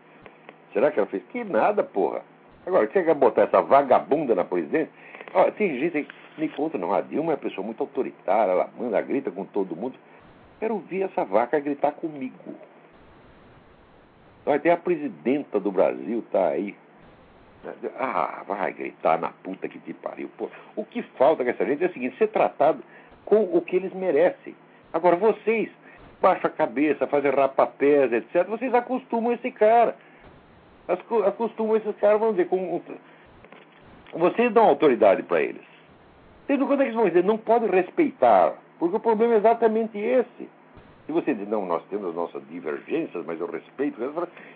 Será 0.74 0.92
que 0.92 1.00
ela 1.00 1.08
fez? 1.08 1.24
Que 1.32 1.44
nada, 1.44 1.84
porra. 1.84 2.24
Agora, 2.66 2.88
você 2.88 3.04
quer 3.04 3.14
botar 3.14 3.44
essa 3.44 3.62
vagabunda 3.62 4.34
na 4.34 4.44
presidência? 4.44 4.92
Olha, 5.34 5.52
tem 5.52 5.78
gente 5.80 6.04
que 6.04 6.42
me 6.42 6.50
conta, 6.50 6.80
não, 6.80 6.92
a 6.94 7.02
Dilma 7.02 7.34
é 7.34 7.36
uma 7.36 7.42
pessoa 7.42 7.64
muito 7.64 7.82
autoritária, 7.82 8.52
ela 8.52 8.70
manda, 8.78 9.00
grita 9.02 9.30
com 9.30 9.46
todo 9.46 9.76
mundo. 9.76 9.96
Quero 10.60 10.76
ouvir 10.76 11.04
essa 11.04 11.24
vaca 11.24 11.60
gritar 11.60 11.92
comigo. 11.92 12.56
Ter 14.62 14.72
a 14.72 14.78
presidenta 14.78 15.60
do 15.60 15.72
Brasil, 15.72 16.24
tá 16.32 16.48
aí. 16.48 16.76
Ah, 17.98 18.44
vai 18.48 18.74
gritar 18.74 19.20
na 19.20 19.30
puta 19.30 19.70
que 19.70 19.80
te 19.80 19.94
pariu. 19.94 20.30
Pô, 20.38 20.50
o 20.76 20.84
que 20.84 21.02
falta 21.18 21.44
com 21.44 21.50
essa 21.50 21.66
gente 21.66 21.84
é 21.84 21.88
o 21.88 21.94
seguinte, 21.94 22.18
ser 22.18 22.28
tratado 22.28 22.84
com 23.26 23.44
o 23.44 23.62
que 23.62 23.76
eles 23.76 23.94
merecem. 23.94 24.56
Agora, 24.92 25.16
vocês 25.16 25.70
baixam 26.22 26.50
a 26.50 26.54
cabeça, 26.54 27.08
fazem 27.08 27.32
rapapés, 27.32 28.12
etc., 28.14 28.48
vocês 28.48 28.74
acostumam 28.74 29.34
esse 29.34 29.52
cara. 29.52 29.96
Acostumam 31.26 31.76
esses 31.78 31.96
caras, 31.98 32.20
vamos 32.20 32.36
dizer, 32.36 32.50
com... 32.50 32.82
Vocês 34.14 34.54
dão 34.54 34.66
autoridade 34.66 35.24
para 35.24 35.42
eles. 35.42 35.62
Não 36.48 36.68
quando 36.68 36.82
é 36.82 36.84
que 36.84 36.90
eles 36.90 36.96
vão 36.96 37.08
dizer, 37.08 37.24
não 37.24 37.38
pode 37.38 37.66
respeitar, 37.68 38.54
porque 38.78 38.96
o 38.96 39.00
problema 39.00 39.34
é 39.34 39.38
exatamente 39.38 39.98
esse. 39.98 40.50
Se 41.06 41.12
você 41.12 41.34
diz, 41.34 41.48
não, 41.48 41.66
nós 41.66 41.84
temos 41.90 42.14
nossas 42.14 42.42
divergências, 42.48 43.26
mas 43.26 43.40
eu 43.40 43.48
respeito. 43.48 43.98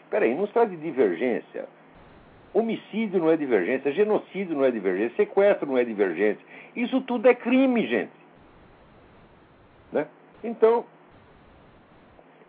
Peraí, 0.10 0.36
não 0.36 0.48
se 0.48 0.54
trata 0.54 0.70
de 0.70 0.78
divergência. 0.78 1.66
Homicídio 2.54 3.20
não 3.20 3.32
é 3.32 3.36
divergência, 3.36 3.92
genocídio 3.92 4.56
não 4.56 4.64
é 4.64 4.72
divergência, 4.72 5.16
sequestro 5.18 5.68
não 5.68 5.78
é 5.78 5.84
divergência. 5.84 6.44
Isso 6.76 7.02
tudo 7.02 7.28
é 7.28 7.36
crime, 7.36 7.88
gente. 7.88 8.12
Né? 9.92 10.08
Então, 10.44 10.86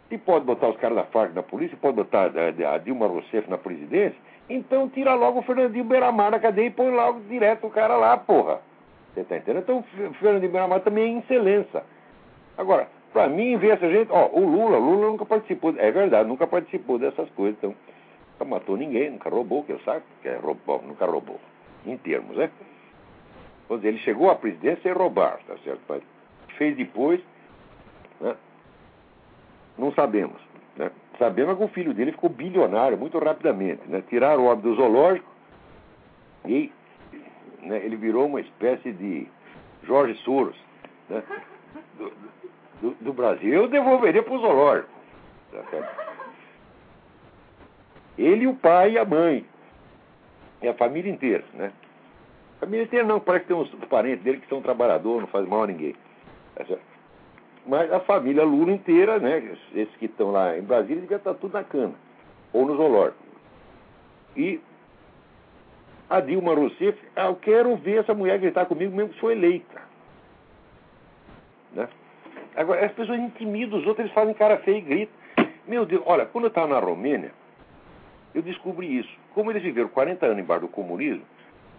se 0.08 0.18
pode 0.18 0.44
botar 0.44 0.68
os 0.68 0.76
caras 0.76 0.96
da 0.96 1.04
FARC 1.04 1.34
na 1.34 1.42
polícia, 1.42 1.76
pode 1.80 1.96
botar 1.96 2.30
a 2.32 2.78
Dilma 2.78 3.06
Rousseff 3.06 3.48
na 3.48 3.58
presidência, 3.58 4.18
então 4.48 4.88
tira 4.88 5.14
logo 5.14 5.40
o 5.40 5.42
Fernandinho 5.42 5.84
Beiramar 5.84 6.30
da 6.30 6.38
cadeia 6.40 6.66
e 6.66 6.70
põe 6.70 6.90
logo 6.90 7.20
direto 7.28 7.66
o 7.66 7.70
cara 7.70 7.96
lá, 7.96 8.16
porra. 8.16 8.60
Você 9.14 9.24
tá 9.24 9.36
entendendo? 9.36 9.62
Então 9.62 9.78
o 9.78 10.14
Fernandinho 10.14 10.52
Beiramar 10.52 10.80
também 10.80 11.16
é 11.16 11.18
excelência. 11.18 11.82
Agora, 12.56 12.88
para 13.12 13.28
mim, 13.28 13.56
ver 13.56 13.70
essa 13.70 13.88
gente, 13.88 14.10
ó, 14.10 14.28
o 14.32 14.40
Lula, 14.40 14.78
Lula 14.78 15.08
nunca 15.08 15.24
participou, 15.24 15.74
é 15.76 15.90
verdade, 15.90 16.28
nunca 16.28 16.46
participou 16.46 16.98
dessas 16.98 17.28
coisas, 17.30 17.56
então, 17.58 17.74
nunca 18.32 18.44
matou 18.44 18.76
ninguém, 18.76 19.10
nunca 19.10 19.30
roubou, 19.30 19.64
que 19.64 19.72
eu 19.72 19.80
saiba, 19.80 20.02
que 20.22 20.28
é 20.28 20.36
roubou, 20.36 20.82
nunca 20.82 21.06
roubou, 21.06 21.38
em 21.86 21.96
termos, 21.96 22.36
né? 22.36 22.50
Vamos 23.68 23.82
dizer, 23.82 23.94
ele 23.94 24.04
chegou 24.04 24.30
à 24.30 24.34
presidência 24.34 24.82
sem 24.82 24.92
roubar, 24.92 25.38
tá 25.46 25.54
certo? 25.62 25.80
Mas 25.88 26.02
fez 26.58 26.76
depois, 26.76 27.20
né? 28.20 28.36
Não 29.78 29.92
sabemos, 29.92 30.40
né? 30.76 30.90
Sabemos 31.18 31.56
que 31.56 31.64
o 31.64 31.68
filho 31.68 31.94
dele 31.94 32.12
ficou 32.12 32.28
bilionário 32.28 32.98
muito 32.98 33.18
rapidamente, 33.18 33.82
né? 33.88 34.02
Tiraram 34.08 34.42
o 34.42 34.46
homem 34.46 34.60
do 34.60 34.74
zoológico 34.74 35.26
e 36.44 36.70
né, 37.62 37.78
ele 37.84 37.96
virou 37.96 38.26
uma 38.26 38.40
espécie 38.40 38.92
de 38.92 39.26
Jorge 39.84 40.14
Soros, 40.22 40.56
né? 41.08 41.22
Do, 41.96 42.12
do, 42.82 42.90
do 43.00 43.12
Brasil, 43.12 43.52
eu 43.52 43.68
devolveria 43.68 44.22
para 44.22 44.34
o 44.34 44.40
zoológico. 44.40 44.90
Tá 45.52 45.94
Ele, 48.18 48.46
o 48.46 48.54
pai 48.54 48.92
e 48.92 48.98
a 48.98 49.04
mãe. 49.04 49.44
E 50.60 50.68
a 50.68 50.74
família 50.74 51.10
inteira, 51.10 51.44
né? 51.54 51.72
A 52.56 52.60
família 52.60 52.84
inteira 52.84 53.06
não, 53.06 53.20
parece 53.20 53.44
que 53.44 53.54
tem 53.54 53.56
uns 53.56 53.70
parentes 53.88 54.24
dele 54.24 54.40
que 54.40 54.48
são 54.48 54.60
trabalhadores, 54.60 55.20
não 55.20 55.28
faz 55.28 55.46
mal 55.46 55.62
a 55.62 55.66
ninguém. 55.68 55.94
Tá 56.58 56.76
Mas 57.66 57.92
a 57.92 58.00
família 58.00 58.44
Lula 58.44 58.72
inteira, 58.72 59.18
né? 59.18 59.56
Esses 59.74 59.94
que 59.96 60.06
estão 60.06 60.32
lá 60.32 60.58
em 60.58 60.62
Brasília, 60.62 61.02
devia 61.02 61.18
estar 61.18 61.34
tudo 61.34 61.52
na 61.52 61.62
cana. 61.62 61.94
Ou 62.52 62.66
no 62.66 62.76
zoológico. 62.76 63.22
E 64.36 64.60
a 66.10 66.20
Dilma 66.20 66.54
Rousseff, 66.54 66.98
ah, 67.14 67.26
eu 67.26 67.36
quero 67.36 67.76
ver 67.76 68.00
essa 68.00 68.14
mulher 68.14 68.38
gritar 68.38 68.66
comigo 68.66 68.94
mesmo 68.94 69.12
que 69.12 69.20
foi 69.20 69.32
eleita. 69.32 69.82
Né? 71.74 71.88
Agora, 72.56 72.84
as 72.84 72.92
pessoas 72.92 73.20
intimidam 73.20 73.78
os 73.78 73.86
outros, 73.86 74.06
eles 74.06 74.14
fazem 74.14 74.34
cara 74.34 74.56
feia 74.58 74.78
e 74.78 74.80
gritam. 74.80 75.14
Meu 75.66 75.84
Deus, 75.84 76.02
olha, 76.06 76.24
quando 76.24 76.44
eu 76.44 76.48
estava 76.48 76.66
na 76.66 76.78
Romênia, 76.78 77.30
eu 78.34 78.42
descobri 78.42 78.98
isso. 78.98 79.10
Como 79.34 79.50
eles 79.50 79.62
viveram 79.62 79.88
40 79.88 80.26
anos 80.26 80.38
embaixo 80.38 80.62
do 80.62 80.68
comunismo, 80.68 81.22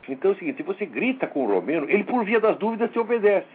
então 0.08 0.32
é 0.32 0.34
o 0.34 0.38
seguinte, 0.38 0.58
se 0.58 0.64
você 0.64 0.86
grita 0.86 1.28
com 1.28 1.44
o 1.46 1.52
romeno, 1.52 1.90
ele 1.90 2.04
por 2.04 2.24
via 2.24 2.40
das 2.40 2.58
dúvidas 2.58 2.92
te 2.92 3.00
obedece. 3.00 3.48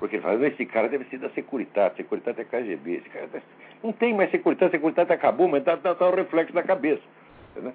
Porque 0.00 0.16
ele 0.16 0.22
fala, 0.22 0.46
esse 0.46 0.64
cara 0.64 0.88
deve 0.88 1.04
ser 1.04 1.18
da 1.18 1.28
Securitate, 1.30 1.98
Securitate 1.98 2.40
é 2.40 2.44
KGB, 2.44 2.96
esse 2.96 3.08
cara 3.10 3.26
deve... 3.26 3.44
não 3.84 3.92
tem 3.92 4.14
mais 4.14 4.30
Securitate, 4.30 4.72
Securitate 4.72 5.12
acabou, 5.12 5.46
mas 5.46 5.60
está 5.60 5.76
tá, 5.76 5.94
tá 5.94 6.08
o 6.08 6.14
reflexo 6.16 6.54
na 6.54 6.62
cabeça. 6.62 7.02
Né? 7.56 7.72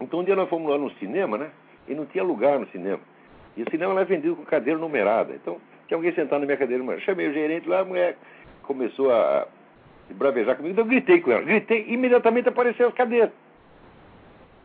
Então 0.00 0.20
um 0.20 0.24
dia 0.24 0.34
nós 0.34 0.48
fomos 0.48 0.68
lá 0.68 0.76
no 0.76 0.90
cinema, 0.94 1.38
né? 1.38 1.50
E 1.86 1.94
não 1.94 2.04
tinha 2.04 2.24
lugar 2.24 2.58
no 2.58 2.66
cinema. 2.68 3.00
E 3.56 3.62
o 3.62 3.70
cinema 3.70 3.92
lá 3.92 4.00
é 4.00 4.04
vendido 4.04 4.34
com 4.34 4.44
cadeira 4.44 4.78
numerada. 4.78 5.32
Então 5.34 5.58
tinha 5.86 5.96
alguém 5.96 6.12
sentado 6.12 6.40
na 6.40 6.46
minha 6.46 6.58
cadeira, 6.58 6.82
mas 6.82 7.00
chamei 7.02 7.28
o 7.28 7.32
gerente 7.32 7.68
lá, 7.68 7.80
a 7.80 7.84
mulher 7.84 8.16
começou 8.62 9.12
a 9.12 9.46
bravejar 10.10 10.56
comigo, 10.56 10.72
então 10.72 10.84
eu 10.84 10.88
gritei 10.88 11.20
com 11.20 11.30
ela. 11.30 11.42
Gritei, 11.42 11.86
imediatamente 11.88 12.48
apareceu 12.48 12.88
as 12.88 12.94
cadeiras. 12.94 13.30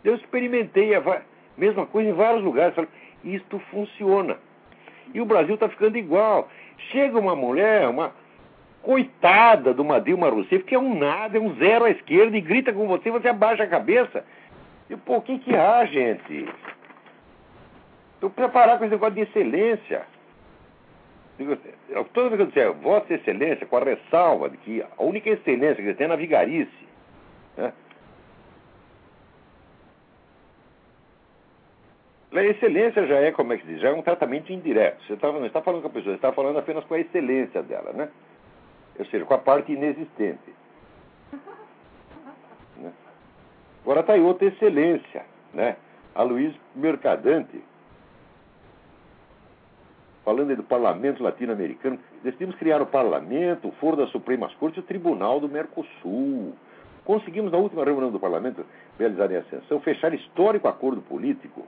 Eu 0.03 0.15
experimentei 0.15 0.95
a 0.95 1.21
mesma 1.55 1.85
coisa 1.85 2.09
em 2.09 2.13
vários 2.13 2.43
lugares. 2.43 2.73
Falei, 2.73 2.89
isto 3.23 3.59
funciona. 3.71 4.37
E 5.13 5.21
o 5.21 5.25
Brasil 5.25 5.55
está 5.55 5.69
ficando 5.69 5.97
igual. 5.97 6.49
Chega 6.91 7.17
uma 7.17 7.35
mulher, 7.35 7.87
uma 7.87 8.11
coitada 8.81 9.73
do 9.73 9.81
uma 9.81 9.99
Dilma 9.99 10.29
Rousseff, 10.29 10.63
que 10.63 10.75
é 10.75 10.79
um 10.79 10.97
nada, 10.97 11.37
é 11.37 11.41
um 11.41 11.55
zero 11.55 11.85
à 11.85 11.89
esquerda, 11.89 12.37
e 12.37 12.41
grita 12.41 12.71
com 12.71 12.87
você, 12.87 13.11
você 13.11 13.27
abaixa 13.27 13.63
a 13.63 13.67
cabeça. 13.67 14.23
E, 14.89 14.95
pô, 14.95 15.17
o 15.17 15.21
que 15.21 15.39
que 15.39 15.55
há, 15.55 15.83
gente? 15.85 16.47
Estou 18.13 18.29
preparado 18.29 18.79
com 18.79 18.85
esse 18.85 18.93
negócio 18.93 19.15
de 19.15 19.21
excelência. 19.21 20.05
Toda 22.13 22.29
vez 22.29 22.35
que 22.35 22.41
eu 22.41 22.47
disser 22.47 22.73
Vossa 22.73 23.13
Excelência, 23.13 23.67
com 23.67 23.77
a 23.77 23.83
ressalva 23.83 24.49
de 24.49 24.57
que 24.57 24.81
a 24.81 25.03
única 25.03 25.29
excelência 25.29 25.75
que 25.75 25.81
eles 25.81 25.97
têm 25.97 26.05
é 26.05 26.07
na 26.07 26.15
vigarice. 26.15 26.87
Né? 27.55 27.73
A 32.37 32.43
excelência 32.45 33.07
já 33.07 33.15
é, 33.15 33.31
como 33.31 33.51
é 33.51 33.57
que 33.57 33.65
se 33.65 33.73
diz, 33.73 33.81
já 33.81 33.89
é 33.89 33.93
um 33.93 34.03
tratamento 34.03 34.53
indireto. 34.53 35.03
Você 35.05 35.15
tá, 35.17 35.31
não 35.31 35.45
está 35.45 35.59
falando 35.59 35.81
com 35.81 35.87
a 35.87 35.91
pessoa, 35.91 36.13
você 36.13 36.17
está 36.17 36.31
falando 36.31 36.59
apenas 36.59 36.85
com 36.85 36.93
a 36.93 36.99
excelência 36.99 37.63
dela, 37.63 37.91
né? 37.93 38.09
Ou 38.99 39.05
seja, 39.05 39.25
com 39.25 39.33
a 39.33 39.39
parte 39.39 39.71
inexistente. 39.71 40.53
Né? 42.77 42.93
Agora 43.81 44.01
está 44.01 44.13
aí 44.13 44.21
outra 44.21 44.47
excelência, 44.47 45.25
né? 45.51 45.77
A 46.13 46.21
Luiz 46.21 46.53
Mercadante 46.75 47.59
falando 50.23 50.55
do 50.55 50.63
parlamento 50.63 51.23
latino-americano, 51.23 51.97
decidimos 52.21 52.55
criar 52.57 52.81
o 52.81 52.85
parlamento, 52.85 53.69
o 53.69 53.71
foro 53.71 53.95
das 53.95 54.09
Supremas 54.09 54.53
Cortes 54.55 54.77
e 54.77 54.81
o 54.81 54.83
Tribunal 54.83 55.39
do 55.39 55.47
Mercosul. 55.47 56.53
Conseguimos, 57.03 57.51
na 57.51 57.57
última 57.57 57.83
reunião 57.83 58.11
do 58.11 58.19
parlamento, 58.19 58.63
realizada 58.99 59.33
em 59.33 59.37
Ascensão, 59.37 59.79
fechar 59.79 60.13
histórico 60.13 60.67
acordo 60.67 61.01
político 61.01 61.65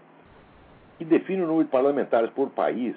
que 1.00 1.06
define 1.06 1.41
o 1.41 1.47
número 1.47 1.64
de 1.64 1.72
parlamentares 1.72 2.30
por 2.32 2.50
país, 2.50 2.95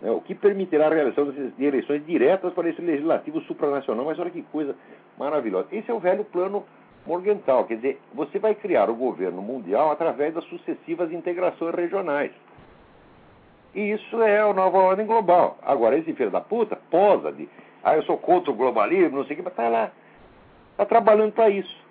né, 0.00 0.10
o 0.10 0.20
que 0.20 0.34
permitirá 0.34 0.86
a 0.86 0.94
realização 0.94 1.30
de 1.30 1.64
eleições 1.64 2.06
diretas 2.06 2.52
para 2.54 2.70
esse 2.70 2.80
legislativo 2.80 3.40
supranacional. 3.42 4.06
Mas 4.06 4.18
olha 4.18 4.30
que 4.30 4.42
coisa 4.44 4.74
maravilhosa. 5.18 5.68
Esse 5.72 5.90
é 5.90 5.94
o 5.94 5.98
velho 5.98 6.24
plano 6.24 6.64
Morgenthau, 7.06 7.64
quer 7.66 7.76
dizer, 7.76 8.00
você 8.14 8.38
vai 8.38 8.54
criar 8.54 8.88
o 8.88 8.94
governo 8.94 9.42
mundial 9.42 9.90
através 9.90 10.32
das 10.32 10.44
sucessivas 10.44 11.12
integrações 11.12 11.74
regionais. 11.74 12.32
E 13.74 13.92
isso 13.92 14.22
é 14.22 14.40
a 14.40 14.52
nova 14.54 14.78
ordem 14.78 15.04
global. 15.04 15.58
Agora, 15.62 15.98
esse 15.98 16.14
filho 16.14 16.30
da 16.30 16.40
puta 16.40 16.76
posa 16.90 17.30
de, 17.30 17.46
ah, 17.82 17.96
eu 17.96 18.04
sou 18.04 18.16
contra 18.16 18.50
o 18.50 18.54
globalismo, 18.54 19.18
não 19.18 19.24
sei 19.26 19.34
o 19.34 19.36
que, 19.36 19.42
mas 19.42 19.54
tá 19.54 19.68
lá. 19.68 19.90
Está 20.70 20.86
trabalhando 20.86 21.32
para 21.32 21.50
isso. 21.50 21.83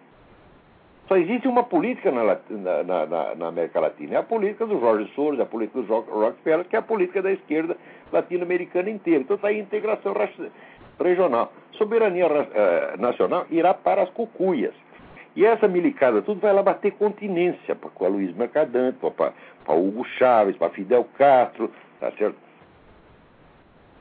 Só 1.13 1.17
existe 1.17 1.47
uma 1.47 1.61
política 1.61 2.11
na, 2.11 2.23
na, 2.49 3.05
na, 3.05 3.35
na, 3.35 3.47
América 3.47 3.79
Latina. 3.79 4.15
É 4.15 4.17
a 4.17 4.23
política 4.23 4.65
do 4.65 4.79
Jorge 4.79 5.07
Soros, 5.13 5.39
é 5.39 5.43
a 5.43 5.45
política 5.45 5.79
do 5.79 5.93
Rockefeller, 5.93 6.65
que 6.65 6.75
é 6.75 6.79
a 6.79 6.81
política 6.81 7.21
da 7.21 7.31
esquerda 7.31 7.77
latino-americana 8.11 8.89
inteira. 8.89 9.21
Então 9.21 9.35
está 9.35 9.49
aí 9.49 9.59
integração 9.59 10.11
regional. 10.99 11.53
Soberania 11.73 12.25
uh, 12.25 12.99
nacional 12.99 13.45
irá 13.51 13.75
para 13.75 14.01
as 14.01 14.09
cucuias. 14.09 14.73
E 15.35 15.45
essa 15.45 15.67
milicada 15.67 16.23
tudo 16.23 16.41
vai 16.41 16.51
lá 16.51 16.63
bater 16.63 16.93
continência 16.93 17.75
para 17.75 18.07
a 18.07 18.09
Luiz 18.09 18.35
Mercadante, 18.35 18.97
para 19.15 19.75
Hugo 19.75 20.03
Chávez, 20.17 20.57
para 20.57 20.71
Fidel 20.71 21.07
Castro, 21.15 21.69
tá 21.99 22.11
certo? 22.13 22.37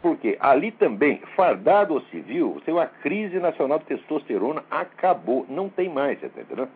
Porque 0.01 0.39
ali 0.41 0.73
também, 0.73 1.21
fardado 1.37 1.93
ou 1.93 2.01
civil, 2.05 2.63
tem 2.65 2.73
uma 2.73 2.87
crise 2.87 3.39
nacional 3.39 3.81
de 3.81 3.85
testosterona 3.85 4.65
acabou, 4.71 5.45
não 5.51 5.69
tem 5.69 5.91
mais, 5.91 6.19
você 6.19 6.31
tá 6.31 6.41
entendendo? 6.41 6.71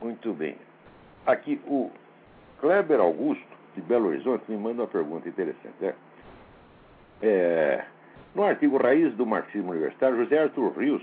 Muito 0.00 0.32
bem. 0.34 0.56
Aqui 1.26 1.60
o 1.66 1.90
Kleber 2.60 3.00
Augusto 3.00 3.44
de 3.74 3.82
Belo 3.82 4.06
Horizonte 4.06 4.44
me 4.48 4.56
manda 4.56 4.82
uma 4.82 4.88
pergunta 4.88 5.28
interessante. 5.28 5.74
Né? 5.80 5.94
É, 7.22 7.84
no 8.34 8.44
artigo 8.44 8.76
Raiz 8.76 9.14
do 9.14 9.26
Marxismo 9.26 9.72
Universitário, 9.72 10.16
José 10.16 10.38
Arthur 10.38 10.78
Rios 10.78 11.02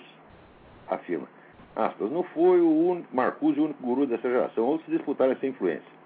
afirma, 0.87 1.27
aspas, 1.75 2.11
não 2.11 2.23
foi 2.23 2.61
o 2.61 2.69
único, 2.69 3.15
Marcuse 3.15 3.59
o 3.59 3.65
único 3.65 3.83
guru 3.83 4.05
dessa 4.05 4.29
geração, 4.29 4.63
outros 4.63 4.89
disputaram 4.89 5.33
essa 5.33 5.47
influência. 5.47 6.02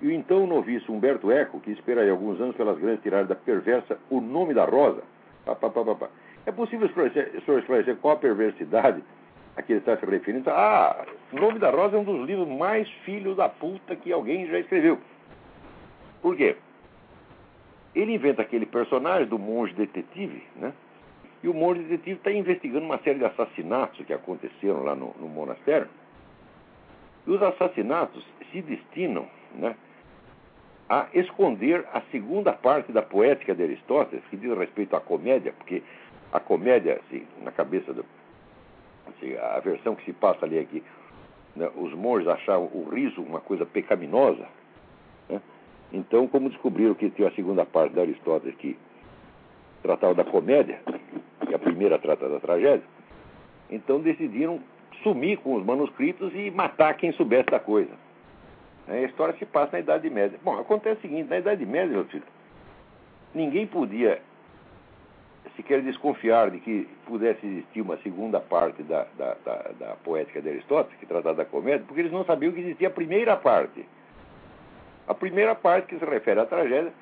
E 0.00 0.08
o 0.08 0.12
então 0.12 0.46
noviço 0.46 0.92
Humberto 0.92 1.30
Eco, 1.30 1.60
que 1.60 1.70
esperaria 1.70 2.12
alguns 2.12 2.40
anos 2.40 2.54
pelas 2.56 2.78
grandes 2.78 3.02
tiradas 3.02 3.28
da 3.28 3.34
perversa 3.34 3.98
O 4.10 4.20
Nome 4.20 4.52
da 4.52 4.64
Rosa. 4.64 5.02
Pá, 5.44 5.54
pá, 5.54 5.70
pá, 5.70 6.08
é 6.44 6.52
possível 6.52 6.86
esclarecer, 6.86 7.32
esclarecer 7.34 7.96
qual 7.96 8.14
a 8.14 8.18
perversidade 8.18 9.02
a 9.56 9.62
que 9.62 9.72
ele 9.72 9.80
está 9.80 9.96
se 9.96 10.04
referindo? 10.04 10.50
Ah, 10.50 11.06
O 11.32 11.36
Nome 11.36 11.58
da 11.58 11.70
Rosa 11.70 11.96
é 11.96 11.98
um 11.98 12.04
dos 12.04 12.26
livros 12.26 12.46
mais 12.46 12.88
filhos 13.04 13.36
da 13.36 13.48
puta 13.48 13.96
que 13.96 14.12
alguém 14.12 14.46
já 14.46 14.58
escreveu. 14.58 14.98
Por 16.20 16.36
quê? 16.36 16.56
Ele 17.94 18.14
inventa 18.14 18.42
aquele 18.42 18.66
personagem 18.66 19.26
do 19.26 19.38
monge 19.38 19.72
detetive, 19.72 20.42
né? 20.56 20.74
E 21.42 21.48
o 21.48 21.54
monge 21.54 21.80
detetive 21.82 22.18
está 22.18 22.30
investigando 22.30 22.84
uma 22.84 22.98
série 22.98 23.18
de 23.18 23.24
assassinatos 23.24 24.04
que 24.04 24.12
aconteceram 24.12 24.82
lá 24.82 24.94
no, 24.94 25.14
no 25.18 25.28
monastério. 25.28 25.88
E 27.26 27.30
os 27.30 27.42
assassinatos 27.42 28.26
se 28.52 28.60
destinam 28.60 29.26
né, 29.54 29.74
a 30.88 31.08
esconder 31.14 31.84
a 31.92 32.00
segunda 32.12 32.52
parte 32.52 32.92
da 32.92 33.02
poética 33.02 33.54
de 33.54 33.62
Aristóteles, 33.62 34.24
que 34.30 34.36
diz 34.36 34.56
respeito 34.56 34.94
à 34.94 35.00
comédia, 35.00 35.52
porque 35.52 35.82
a 36.32 36.38
comédia, 36.38 37.00
assim, 37.04 37.26
na 37.42 37.50
cabeça 37.50 37.92
do. 37.92 38.04
Assim, 39.08 39.36
a 39.36 39.60
versão 39.60 39.94
que 39.94 40.04
se 40.04 40.12
passa 40.12 40.44
ali 40.44 40.58
aqui, 40.58 40.82
né, 41.54 41.70
os 41.76 41.92
monges 41.94 42.28
achavam 42.28 42.66
o 42.72 42.88
riso 42.92 43.22
uma 43.22 43.40
coisa 43.40 43.64
pecaminosa. 43.64 44.46
Né? 45.28 45.40
Então, 45.92 46.26
como 46.26 46.50
descobriram 46.50 46.94
que 46.94 47.10
tinha 47.10 47.28
a 47.28 47.32
segunda 47.32 47.64
parte 47.64 47.94
de 47.94 48.00
Aristóteles 48.00 48.54
que 48.56 48.76
tratava 49.82 50.14
da 50.14 50.24
comédia, 50.24 50.80
e 51.48 51.54
a 51.54 51.58
primeira 51.58 51.98
trata 51.98 52.28
da 52.28 52.40
tragédia, 52.40 52.82
então 53.70 54.00
decidiram 54.00 54.60
sumir 55.02 55.38
com 55.38 55.54
os 55.54 55.64
manuscritos 55.64 56.32
e 56.34 56.50
matar 56.50 56.96
quem 56.96 57.12
soubesse 57.12 57.46
da 57.46 57.60
coisa. 57.60 57.90
A 58.88 58.96
história 58.98 59.34
se 59.38 59.44
passa 59.44 59.72
na 59.72 59.80
Idade 59.80 60.08
Média. 60.08 60.38
Bom, 60.42 60.58
acontece 60.58 60.98
o 60.98 61.02
seguinte, 61.02 61.28
na 61.28 61.38
Idade 61.38 61.66
Média, 61.66 61.88
meu 61.88 62.04
filho, 62.04 62.22
ninguém 63.34 63.66
podia 63.66 64.20
sequer 65.56 65.82
desconfiar 65.82 66.50
de 66.50 66.58
que 66.58 66.88
pudesse 67.06 67.44
existir 67.46 67.80
uma 67.80 67.96
segunda 67.98 68.38
parte 68.38 68.82
da, 68.82 69.06
da, 69.16 69.36
da, 69.44 69.70
da 69.78 69.96
poética 70.04 70.40
de 70.40 70.50
Aristóteles, 70.50 70.98
que 71.00 71.06
tratava 71.06 71.34
da 71.36 71.44
comédia, 71.44 71.84
porque 71.86 72.02
eles 72.02 72.12
não 72.12 72.24
sabiam 72.24 72.52
que 72.52 72.60
existia 72.60 72.88
a 72.88 72.90
primeira 72.90 73.36
parte. 73.36 73.84
A 75.08 75.14
primeira 75.14 75.54
parte, 75.54 75.86
que 75.86 75.98
se 75.98 76.04
refere 76.04 76.40
à 76.40 76.46
tragédia, 76.46 76.92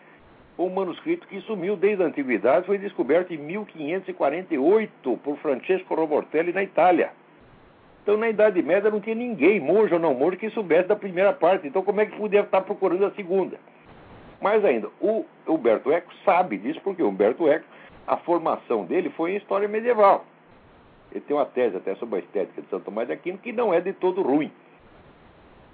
um 0.59 0.71
manuscrito 0.71 1.27
que 1.27 1.41
sumiu 1.43 1.77
desde 1.77 2.03
a 2.03 2.07
antiguidade, 2.07 2.67
foi 2.67 2.79
descoberto 2.79 3.35
em 3.35 3.39
1548 3.39 5.17
por 5.23 5.37
Francesco 5.39 5.95
Robortelli 5.95 6.53
na 6.53 6.63
Itália. 6.63 7.11
Então, 8.05 8.19
na 8.19 8.29
Idade 8.29 8.63
Média, 8.63 8.91
não 8.91 9.01
tinha 9.01 9.15
ninguém, 9.15 9.59
monge 9.59 9.95
ou 9.95 9.99
não 9.99 10.13
monge, 10.13 10.37
que 10.37 10.51
soubesse 10.51 10.87
da 10.87 10.95
primeira 10.95 11.33
parte. 11.33 11.67
Então, 11.67 11.83
como 11.83 12.03
é 12.03 12.07
que 12.07 12.15
podia 12.19 12.41
estar 12.41 12.61
procurando 12.61 13.07
a 13.07 13.11
segunda? 13.13 13.59
Mais 14.43 14.63
ainda, 14.63 14.91
o 15.01 15.25
Humberto 15.49 15.91
Eco 15.91 16.13
sabe 16.23 16.59
disso, 16.59 16.79
porque 16.85 17.03
o 17.03 17.09
Humberto 17.09 17.49
Eco, 17.49 17.65
a 18.07 18.19
formação 18.19 18.85
dele 18.85 19.09
foi 19.09 19.33
em 19.33 19.37
história 19.37 19.67
medieval. 19.67 20.27
Ele 21.11 21.23
tem 21.23 21.35
uma 21.35 21.47
tese 21.47 21.79
até 21.79 21.95
sobre 21.95 22.17
a 22.17 22.19
estética 22.19 22.61
de 22.61 22.69
Santo 22.69 22.85
Tomás 22.85 23.09
de 23.09 23.15
Aquino, 23.15 23.39
que 23.39 23.53
não 23.53 23.73
é 23.73 23.81
de 23.81 23.95
todo 23.95 24.21
ruim. 24.21 24.53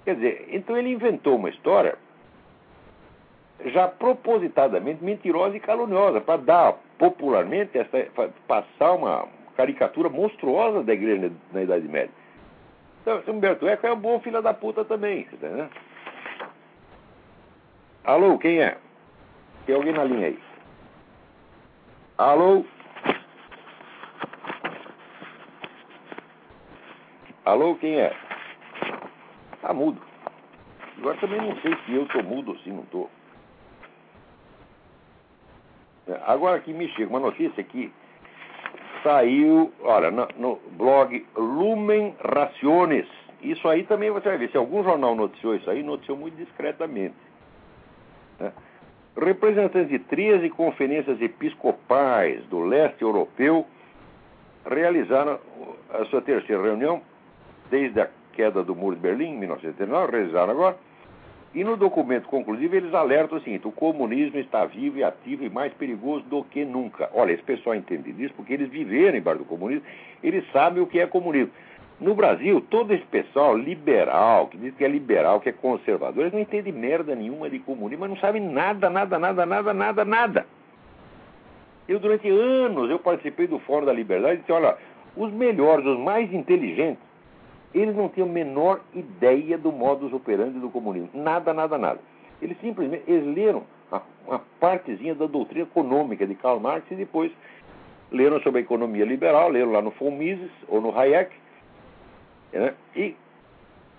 Quer 0.05 0.15
dizer, 0.15 0.47
então 0.51 0.77
ele 0.77 0.89
inventou 0.89 1.35
uma 1.35 1.49
história 1.49 1.97
já 3.65 3.89
propositadamente 3.89 5.03
mentirosa 5.03 5.57
e 5.57 5.59
caluniosa, 5.59 6.21
para 6.21 6.37
dar 6.37 6.77
popularmente, 6.97 7.77
essa, 7.77 8.07
passar 8.47 8.93
uma 8.93 9.27
caricatura 9.57 10.07
monstruosa 10.07 10.81
da 10.81 10.93
igreja 10.93 11.29
na 11.51 11.63
Idade 11.63 11.89
Média. 11.89 12.20
Então, 13.01 13.21
Humberto 13.27 13.67
Eco 13.67 13.87
é 13.87 13.93
um 13.93 13.99
bom 13.99 14.19
filho 14.19 14.41
da 14.41 14.53
puta 14.53 14.85
também, 14.85 15.27
né? 15.41 15.69
Alô, 18.03 18.37
quem 18.37 18.61
é? 18.61 18.77
Tem 19.65 19.75
alguém 19.75 19.93
na 19.93 20.03
linha 20.03 20.27
aí? 20.27 20.39
Alô? 22.17 22.63
Alô, 27.45 27.75
quem 27.75 27.99
é? 27.99 28.15
Tá 29.61 29.73
mudo. 29.73 30.01
Agora 30.97 31.17
também 31.17 31.41
não 31.41 31.55
sei 31.61 31.75
se 31.85 31.95
eu 31.95 32.07
tô 32.07 32.21
mudo 32.21 32.51
ou 32.51 32.57
se 32.59 32.69
não 32.69 32.85
tô. 32.85 33.09
Agora 36.25 36.57
aqui 36.57 36.71
me 36.71 36.87
chega 36.89 37.09
uma 37.09 37.19
notícia 37.19 37.63
que 37.63 37.91
saiu, 39.03 39.71
olha, 39.81 40.11
no, 40.11 40.27
no, 40.37 40.59
blog 40.71 41.25
Lumen 41.35 42.15
Raciones. 42.19 43.05
Isso 43.41 43.67
aí 43.67 43.83
também 43.83 44.11
você 44.11 44.29
vai 44.29 44.37
ver. 44.37 44.51
Se 44.51 44.57
algum 44.57 44.83
jornal 44.83 45.15
noticiou 45.15 45.55
isso 45.55 45.69
aí, 45.69 45.83
noticiou 45.83 46.17
muito 46.17 46.35
discretamente. 46.35 47.15
Né? 48.39 48.51
Representantes 49.17 49.89
de 49.89 49.99
13 49.99 50.49
conferências 50.51 51.21
episcopais 51.21 52.43
do 52.45 52.61
leste 52.61 53.01
europeu 53.01 53.65
realizaram 54.65 55.39
a 55.89 56.05
sua 56.05 56.21
terceira 56.21 56.61
reunião 56.61 57.01
desde 57.69 57.99
a 57.99 58.09
queda 58.33 58.63
do 58.63 58.75
Muro 58.75 58.95
de 58.95 59.01
Berlim, 59.01 59.31
em 59.31 59.39
1979, 59.39 60.11
realizaram 60.11 60.51
agora 60.51 60.77
e 61.53 61.63
no 61.63 61.75
documento 61.75 62.27
conclusivo 62.27 62.75
eles 62.75 62.93
alertam 62.93 63.37
o 63.37 63.41
seguinte: 63.41 63.67
o 63.67 63.71
comunismo 63.71 64.39
está 64.39 64.65
vivo 64.65 64.99
e 64.99 65.03
ativo 65.03 65.43
e 65.43 65.49
mais 65.49 65.73
perigoso 65.73 66.23
do 66.25 66.43
que 66.43 66.63
nunca. 66.63 67.09
Olha, 67.13 67.33
esse 67.33 67.43
pessoal 67.43 67.75
entende 67.75 68.11
disso 68.13 68.33
porque 68.35 68.53
eles 68.53 68.69
viveram 68.69 69.17
embaixo 69.17 69.39
do 69.39 69.45
comunismo, 69.45 69.83
eles 70.23 70.45
sabem 70.51 70.81
o 70.81 70.87
que 70.87 70.99
é 70.99 71.07
comunismo. 71.07 71.51
No 71.99 72.15
Brasil, 72.15 72.61
todo 72.61 72.93
esse 72.93 73.05
pessoal 73.05 73.55
liberal, 73.55 74.47
que 74.47 74.57
diz 74.57 74.73
que 74.73 74.83
é 74.83 74.87
liberal, 74.87 75.39
que 75.39 75.49
é 75.49 75.51
conservador, 75.51 76.21
eles 76.21 76.33
não 76.33 76.39
entendem 76.39 76.73
merda 76.73 77.13
nenhuma 77.13 77.47
de 77.47 77.59
comunismo, 77.59 77.99
mas 78.01 78.09
não 78.09 78.17
sabem 78.17 78.41
nada, 78.41 78.89
nada, 78.89 79.19
nada, 79.19 79.45
nada, 79.45 79.73
nada, 79.73 80.03
nada. 80.03 80.45
Eu, 81.87 81.99
durante 81.99 82.27
anos, 82.27 82.89
eu 82.89 82.97
participei 82.97 83.45
do 83.45 83.59
Fórum 83.59 83.85
da 83.85 83.93
Liberdade 83.93 84.35
e 84.35 84.37
disse, 84.39 84.51
olha, 84.51 84.77
os 85.15 85.31
melhores, 85.31 85.85
os 85.85 85.99
mais 85.99 86.33
inteligentes, 86.33 87.03
eles 87.73 87.95
não 87.95 88.09
tinham 88.09 88.27
a 88.27 88.31
menor 88.31 88.81
ideia 88.93 89.57
do 89.57 89.71
modus 89.71 90.11
operandi 90.13 90.59
do 90.59 90.69
comunismo. 90.69 91.09
Nada, 91.13 91.53
nada, 91.53 91.77
nada. 91.77 91.99
Eles 92.41 92.57
simplesmente 92.59 93.03
eles 93.07 93.35
leram 93.35 93.63
uma 94.25 94.41
partezinha 94.59 95.15
da 95.15 95.25
doutrina 95.25 95.63
econômica 95.63 96.25
de 96.25 96.35
Karl 96.35 96.59
Marx 96.59 96.85
e 96.91 96.95
depois 96.95 97.31
leram 98.11 98.39
sobre 98.41 98.59
a 98.59 98.63
economia 98.63 99.05
liberal, 99.05 99.49
leram 99.49 99.71
lá 99.71 99.81
no 99.81 99.91
von 99.91 100.11
Mises 100.11 100.51
ou 100.67 100.81
no 100.81 100.97
Hayek. 100.97 101.31
Né? 102.53 102.73
E 102.95 103.15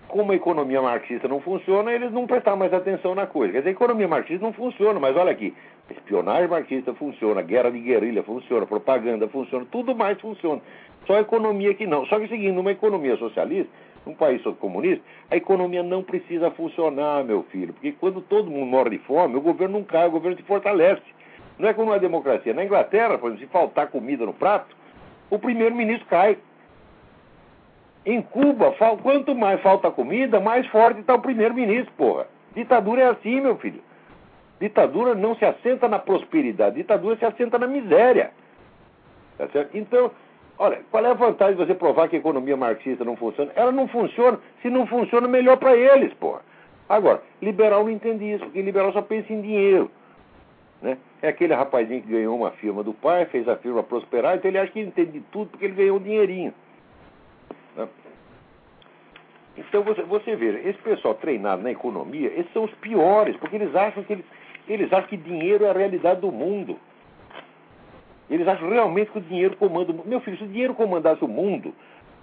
como 0.07 0.31
a 0.31 0.35
economia 0.35 0.81
marxista 0.81 1.27
não 1.27 1.41
funciona, 1.41 1.91
eles 1.91 2.11
não 2.11 2.27
prestaram 2.27 2.57
mais 2.57 2.73
atenção 2.73 3.15
na 3.15 3.25
coisa. 3.25 3.53
Quer 3.53 3.59
dizer, 3.59 3.69
a 3.69 3.73
economia 3.73 4.07
marxista 4.07 4.45
não 4.45 4.53
funciona, 4.53 4.99
mas 4.99 5.15
olha 5.15 5.31
aqui, 5.31 5.55
espionagem 5.89 6.47
marxista 6.47 6.93
funciona, 6.93 7.41
guerra 7.41 7.71
de 7.71 7.79
guerrilha 7.79 8.21
funciona, 8.21 8.65
propaganda 8.65 9.27
funciona, 9.27 9.65
tudo 9.71 9.95
mais 9.95 10.19
funciona. 10.21 10.61
Só 11.05 11.15
a 11.15 11.21
economia 11.21 11.73
que 11.73 11.85
não. 11.85 12.05
Só 12.05 12.19
que, 12.19 12.27
seguindo, 12.27 12.55
numa 12.55 12.71
economia 12.71 13.17
socialista, 13.17 13.71
num 14.05 14.13
país 14.13 14.41
comunista, 14.59 15.03
a 15.31 15.35
economia 15.35 15.83
não 15.83 16.03
precisa 16.03 16.51
funcionar, 16.51 17.23
meu 17.23 17.43
filho. 17.43 17.73
Porque 17.73 17.91
quando 17.93 18.21
todo 18.21 18.49
mundo 18.49 18.65
morre 18.65 18.91
de 18.91 18.99
fome, 18.99 19.35
o 19.35 19.41
governo 19.41 19.79
não 19.79 19.85
cai, 19.85 20.07
o 20.07 20.11
governo 20.11 20.37
se 20.37 20.43
fortalece. 20.43 21.01
Não 21.57 21.69
é 21.69 21.73
como 21.73 21.91
na 21.91 21.97
democracia. 21.97 22.53
Na 22.53 22.63
Inglaterra, 22.63 23.17
por 23.17 23.27
exemplo, 23.27 23.45
se 23.45 23.51
faltar 23.51 23.87
comida 23.87 24.25
no 24.25 24.33
prato, 24.33 24.75
o 25.29 25.37
primeiro-ministro 25.37 26.07
cai. 26.07 26.37
Em 28.05 28.21
Cuba, 28.21 28.75
quanto 29.01 29.33
mais 29.33 29.61
falta 29.61 29.89
comida, 29.89 30.39
mais 30.39 30.67
forte 30.67 30.99
está 30.99 31.15
o 31.15 31.21
primeiro-ministro, 31.21 31.93
porra. 31.95 32.27
Ditadura 32.53 33.01
é 33.01 33.07
assim, 33.07 33.39
meu 33.39 33.55
filho. 33.57 33.81
Ditadura 34.59 35.15
não 35.15 35.35
se 35.35 35.45
assenta 35.45 35.87
na 35.87 35.99
prosperidade, 35.99 36.75
ditadura 36.75 37.15
se 37.17 37.25
assenta 37.25 37.57
na 37.57 37.67
miséria. 37.67 38.31
Tá 39.37 39.47
certo? 39.47 39.77
Então, 39.77 40.11
Olha, 40.63 40.79
qual 40.89 41.05
é 41.05 41.09
a 41.09 41.13
vantagem 41.13 41.57
de 41.57 41.65
você 41.65 41.75
provar 41.75 42.07
que 42.07 42.15
a 42.15 42.19
economia 42.19 42.55
marxista 42.55 43.03
não 43.03 43.17
funciona? 43.17 43.51
Ela 43.53 43.69
não 43.69 43.85
funciona. 43.85 44.39
Se 44.61 44.69
não 44.69 44.87
funciona, 44.87 45.27
melhor 45.27 45.57
para 45.57 45.75
eles, 45.75 46.13
pô. 46.13 46.39
Agora, 46.87 47.21
liberal 47.41 47.83
não 47.83 47.91
entende 47.91 48.31
isso, 48.31 48.45
porque 48.45 48.61
liberal 48.61 48.93
só 48.93 49.01
pensa 49.01 49.33
em 49.33 49.41
dinheiro. 49.41 49.91
Né? 50.81 50.97
É 51.21 51.27
aquele 51.27 51.53
rapazinho 51.53 52.01
que 52.01 52.07
ganhou 52.07 52.37
uma 52.37 52.51
firma 52.51 52.81
do 52.81 52.93
pai, 52.93 53.25
fez 53.25 53.45
a 53.49 53.57
firma 53.57 53.83
prosperar, 53.83 54.37
então 54.37 54.49
ele 54.49 54.57
acha 54.57 54.71
que 54.71 54.79
entende 54.79 55.11
de 55.11 55.19
tudo 55.33 55.49
porque 55.49 55.65
ele 55.65 55.75
ganhou 55.75 55.97
um 55.97 56.01
dinheirinho. 56.01 56.53
Né? 57.75 57.85
Então 59.57 59.83
você, 59.83 60.01
você 60.03 60.33
vê, 60.37 60.61
esse 60.69 60.79
pessoal 60.79 61.13
treinado 61.15 61.61
na 61.61 61.71
economia, 61.71 62.31
esses 62.39 62.53
são 62.53 62.63
os 62.63 62.73
piores, 62.75 63.35
porque 63.35 63.57
eles 63.57 63.75
acham 63.75 64.01
que 64.01 64.13
eles, 64.13 64.25
eles 64.69 64.93
acham 64.93 65.09
que 65.09 65.17
dinheiro 65.17 65.65
é 65.65 65.71
a 65.71 65.73
realidade 65.73 66.21
do 66.21 66.31
mundo. 66.31 66.79
Eles 68.33 68.47
acham 68.47 68.67
realmente 68.67 69.11
que 69.11 69.19
o 69.19 69.21
dinheiro 69.21 69.55
comanda 69.57 69.91
o 69.91 69.93
mundo. 69.93 70.07
Meu 70.09 70.19
filho, 70.19 70.35
se 70.37 70.43
o 70.43 70.47
dinheiro 70.47 70.73
comandasse 70.73 71.23
o 71.23 71.27
mundo, 71.27 71.71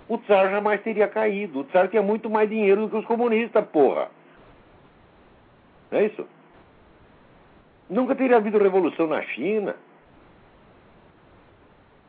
o 0.08 0.18
Tsar 0.18 0.50
jamais 0.50 0.82
teria 0.82 1.06
caído. 1.06 1.60
O 1.60 1.64
Tsar 1.64 1.86
tinha 1.86 2.02
muito 2.02 2.28
mais 2.28 2.50
dinheiro 2.50 2.80
do 2.80 2.90
que 2.90 2.96
os 2.96 3.04
comunistas, 3.04 3.64
porra. 3.68 4.10
Não 5.88 6.00
é 6.00 6.06
isso? 6.06 6.26
Nunca 7.88 8.16
teria 8.16 8.38
havido 8.38 8.58
revolução 8.58 9.06
na 9.06 9.22
China. 9.22 9.76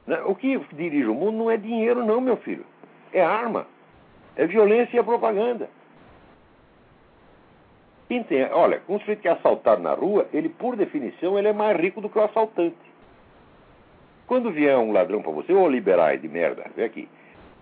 Né? 0.07 0.19
O 0.25 0.33
que 0.33 0.57
dirige 0.73 1.05
o 1.05 1.13
mundo 1.13 1.37
não 1.37 1.51
é 1.51 1.57
dinheiro, 1.57 2.03
não, 2.03 2.19
meu 2.19 2.37
filho. 2.37 2.65
É 3.13 3.23
arma. 3.23 3.67
É 4.35 4.47
violência 4.47 4.95
e 4.95 4.99
a 4.99 5.03
propaganda. 5.03 5.69
Quem 8.07 8.23
tem, 8.23 8.45
olha, 8.45 8.81
um 8.89 8.97
sujeito 8.97 9.21
que 9.21 9.27
é 9.27 9.31
assaltado 9.31 9.83
na 9.83 9.93
rua, 9.93 10.27
ele, 10.33 10.49
por 10.49 10.75
definição, 10.75 11.37
ele 11.37 11.49
é 11.49 11.53
mais 11.53 11.79
rico 11.79 12.01
do 12.01 12.09
que 12.09 12.17
o 12.17 12.23
assaltante. 12.23 12.90
Quando 14.31 14.49
vier 14.49 14.77
um 14.77 14.93
ladrão 14.93 15.21
para 15.21 15.33
você, 15.33 15.51
ou 15.51 15.67
liberar 15.67 16.17
de 16.17 16.25
merda, 16.29 16.63
vem 16.73 16.85
aqui. 16.85 17.09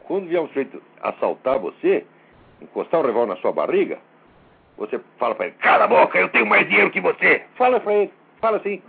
Quando 0.04 0.28
vier 0.28 0.40
um 0.40 0.48
sujeito 0.50 0.80
assaltar 1.02 1.58
você, 1.58 2.06
encostar 2.62 3.00
o 3.00 3.08
revólver 3.08 3.34
na 3.34 3.38
sua 3.38 3.52
barriga, 3.52 3.98
você 4.78 5.00
fala 5.18 5.34
para 5.34 5.48
ele, 5.48 5.56
cala 5.56 5.86
a 5.86 5.88
boca, 5.88 6.20
eu 6.20 6.30
tenho 6.30 6.46
mais 6.46 6.68
dinheiro 6.68 6.92
que 6.92 7.02
você. 7.02 7.42
Fala 7.56 7.80
para 7.80 7.92
ele, 7.96 8.14
fala 8.40 8.58
assim. 8.58 8.84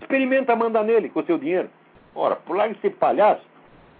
Experimenta 0.00 0.56
mandar 0.56 0.82
nele 0.82 1.08
com 1.08 1.20
o 1.20 1.24
seu 1.24 1.38
dinheiro. 1.38 1.70
Ora, 2.16 2.34
por 2.34 2.56
lá 2.56 2.68
ser 2.82 2.90
palhaço, 2.96 3.46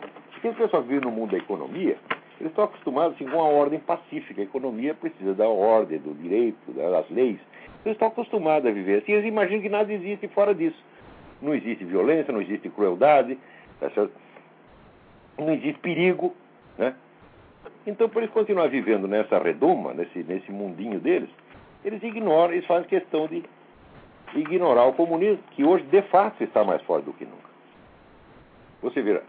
as 0.03 0.57
pessoas 0.57 0.85
vivem 0.87 1.09
no 1.09 1.13
mundo 1.13 1.31
da 1.31 1.39
economia, 1.39 1.97
eles 2.41 2.51
estão 2.51 2.65
acostumados 2.65 3.15
assim, 3.15 3.29
com 3.31 3.41
a 3.41 3.45
ordem 3.45 3.79
pacífica. 3.79 4.41
A 4.41 4.45
economia 4.45 4.93
precisa 4.93 5.35
da 5.35 5.49
ordem, 5.49 6.01
do 6.01 6.15
direito, 6.15 6.73
das 6.73 7.09
leis. 7.11 7.39
Eles 7.85 7.95
estão 7.95 8.09
acostumados 8.09 8.69
a 8.69 8.73
viver 8.73 9.03
assim. 9.03 9.13
Eles 9.13 9.27
imaginam 9.27 9.63
que 9.63 9.69
nada 9.69 9.93
existe 9.93 10.27
fora 10.27 10.53
disso. 10.53 10.90
Não 11.41 11.55
existe 11.55 11.85
violência, 11.85 12.33
não 12.33 12.43
existe 12.43 12.69
crueldade, 12.69 13.39
tá 13.79 13.89
não 15.39 15.53
existe 15.53 15.81
perigo. 15.81 16.35
Né? 16.77 16.95
Então, 17.87 18.09
por 18.09 18.23
eles 18.23 18.33
continuar 18.33 18.69
vivendo 18.69 19.09
nessa 19.09 19.39
redoma, 19.39 19.95
nesse, 19.95 20.23
nesse 20.23 20.51
mundinho 20.53 21.01
deles, 21.01 21.31
eles 21.85 22.03
ignoram, 22.03 22.53
eles 22.53 22.67
fazem 22.67 22.89
questão 22.89 23.27
de 23.27 23.43
ignorar 24.35 24.85
o 24.85 24.93
comunismo, 24.93 25.43
que 25.53 25.65
hoje 25.65 25.85
de 25.85 26.03
fato 26.03 26.43
está 26.45 26.63
mais 26.63 26.83
forte 26.83 27.05
do 27.05 27.13
que 27.13 27.25
nunca. 27.25 27.51
Você 28.83 29.03
vê, 29.03 29.21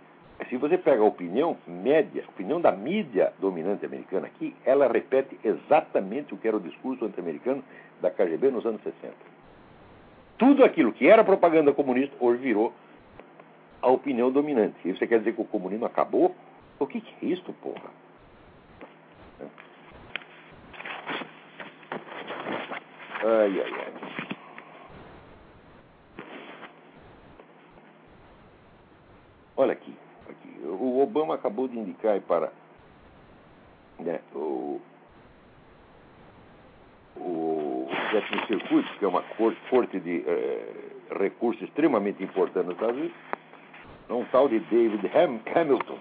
se 0.49 0.57
você 0.57 0.77
pega 0.77 1.01
a 1.01 1.05
opinião 1.05 1.57
média, 1.65 2.23
a 2.25 2.29
opinião 2.29 2.59
da 2.59 2.71
mídia 2.71 3.33
dominante 3.39 3.85
americana 3.85 4.27
aqui, 4.27 4.55
ela 4.65 4.87
repete 4.87 5.39
exatamente 5.43 6.33
o 6.33 6.37
que 6.37 6.47
era 6.47 6.57
o 6.57 6.61
discurso 6.61 7.05
anti-americano 7.05 7.63
da 8.01 8.09
KGB 8.11 8.51
nos 8.51 8.65
anos 8.65 8.81
60. 8.83 9.30
Tudo 10.41 10.65
aquilo 10.65 10.91
que 10.91 11.07
era 11.07 11.23
propaganda 11.23 11.71
comunista 11.71 12.15
hoje 12.19 12.41
virou 12.41 12.73
a 13.79 13.91
opinião 13.91 14.31
dominante. 14.31 14.75
E 14.83 14.91
você 14.91 15.05
quer 15.05 15.19
dizer 15.19 15.35
que 15.35 15.41
o 15.41 15.45
comunismo 15.45 15.85
acabou? 15.85 16.35
O 16.79 16.87
que, 16.87 16.99
que 16.99 17.25
é 17.27 17.29
isso, 17.29 17.53
porra? 17.61 17.91
Ai, 23.23 23.61
ai, 23.61 23.71
ai. 23.71 23.93
Olha 29.55 29.73
aqui 29.73 29.95
o 30.63 31.01
Obama 31.01 31.35
acabou 31.35 31.67
de 31.67 31.77
indicar 31.77 32.19
para 32.21 32.51
né, 33.99 34.19
o, 34.33 34.81
o 37.15 37.50
Sétimo 38.11 38.45
Circuito, 38.45 38.89
que 38.99 39.05
é 39.05 39.07
uma 39.07 39.23
corte 39.69 39.99
de 39.99 40.23
eh, 40.27 40.73
recursos 41.17 41.61
extremamente 41.63 42.23
importante 42.23 42.65
nos 42.65 42.75
Estados 42.75 42.97
Unidos, 42.97 43.15
um 44.09 44.25
tal 44.25 44.49
de 44.49 44.59
David 44.59 45.09
Ham 45.15 45.39
Hamilton, 45.55 45.97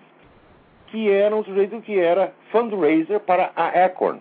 que 0.89 1.09
era 1.11 1.35
um 1.35 1.45
sujeito 1.45 1.81
que 1.81 1.99
era 1.99 2.33
fundraiser 2.51 3.21
para 3.21 3.53
a 3.55 3.69
Acorn. 3.85 4.21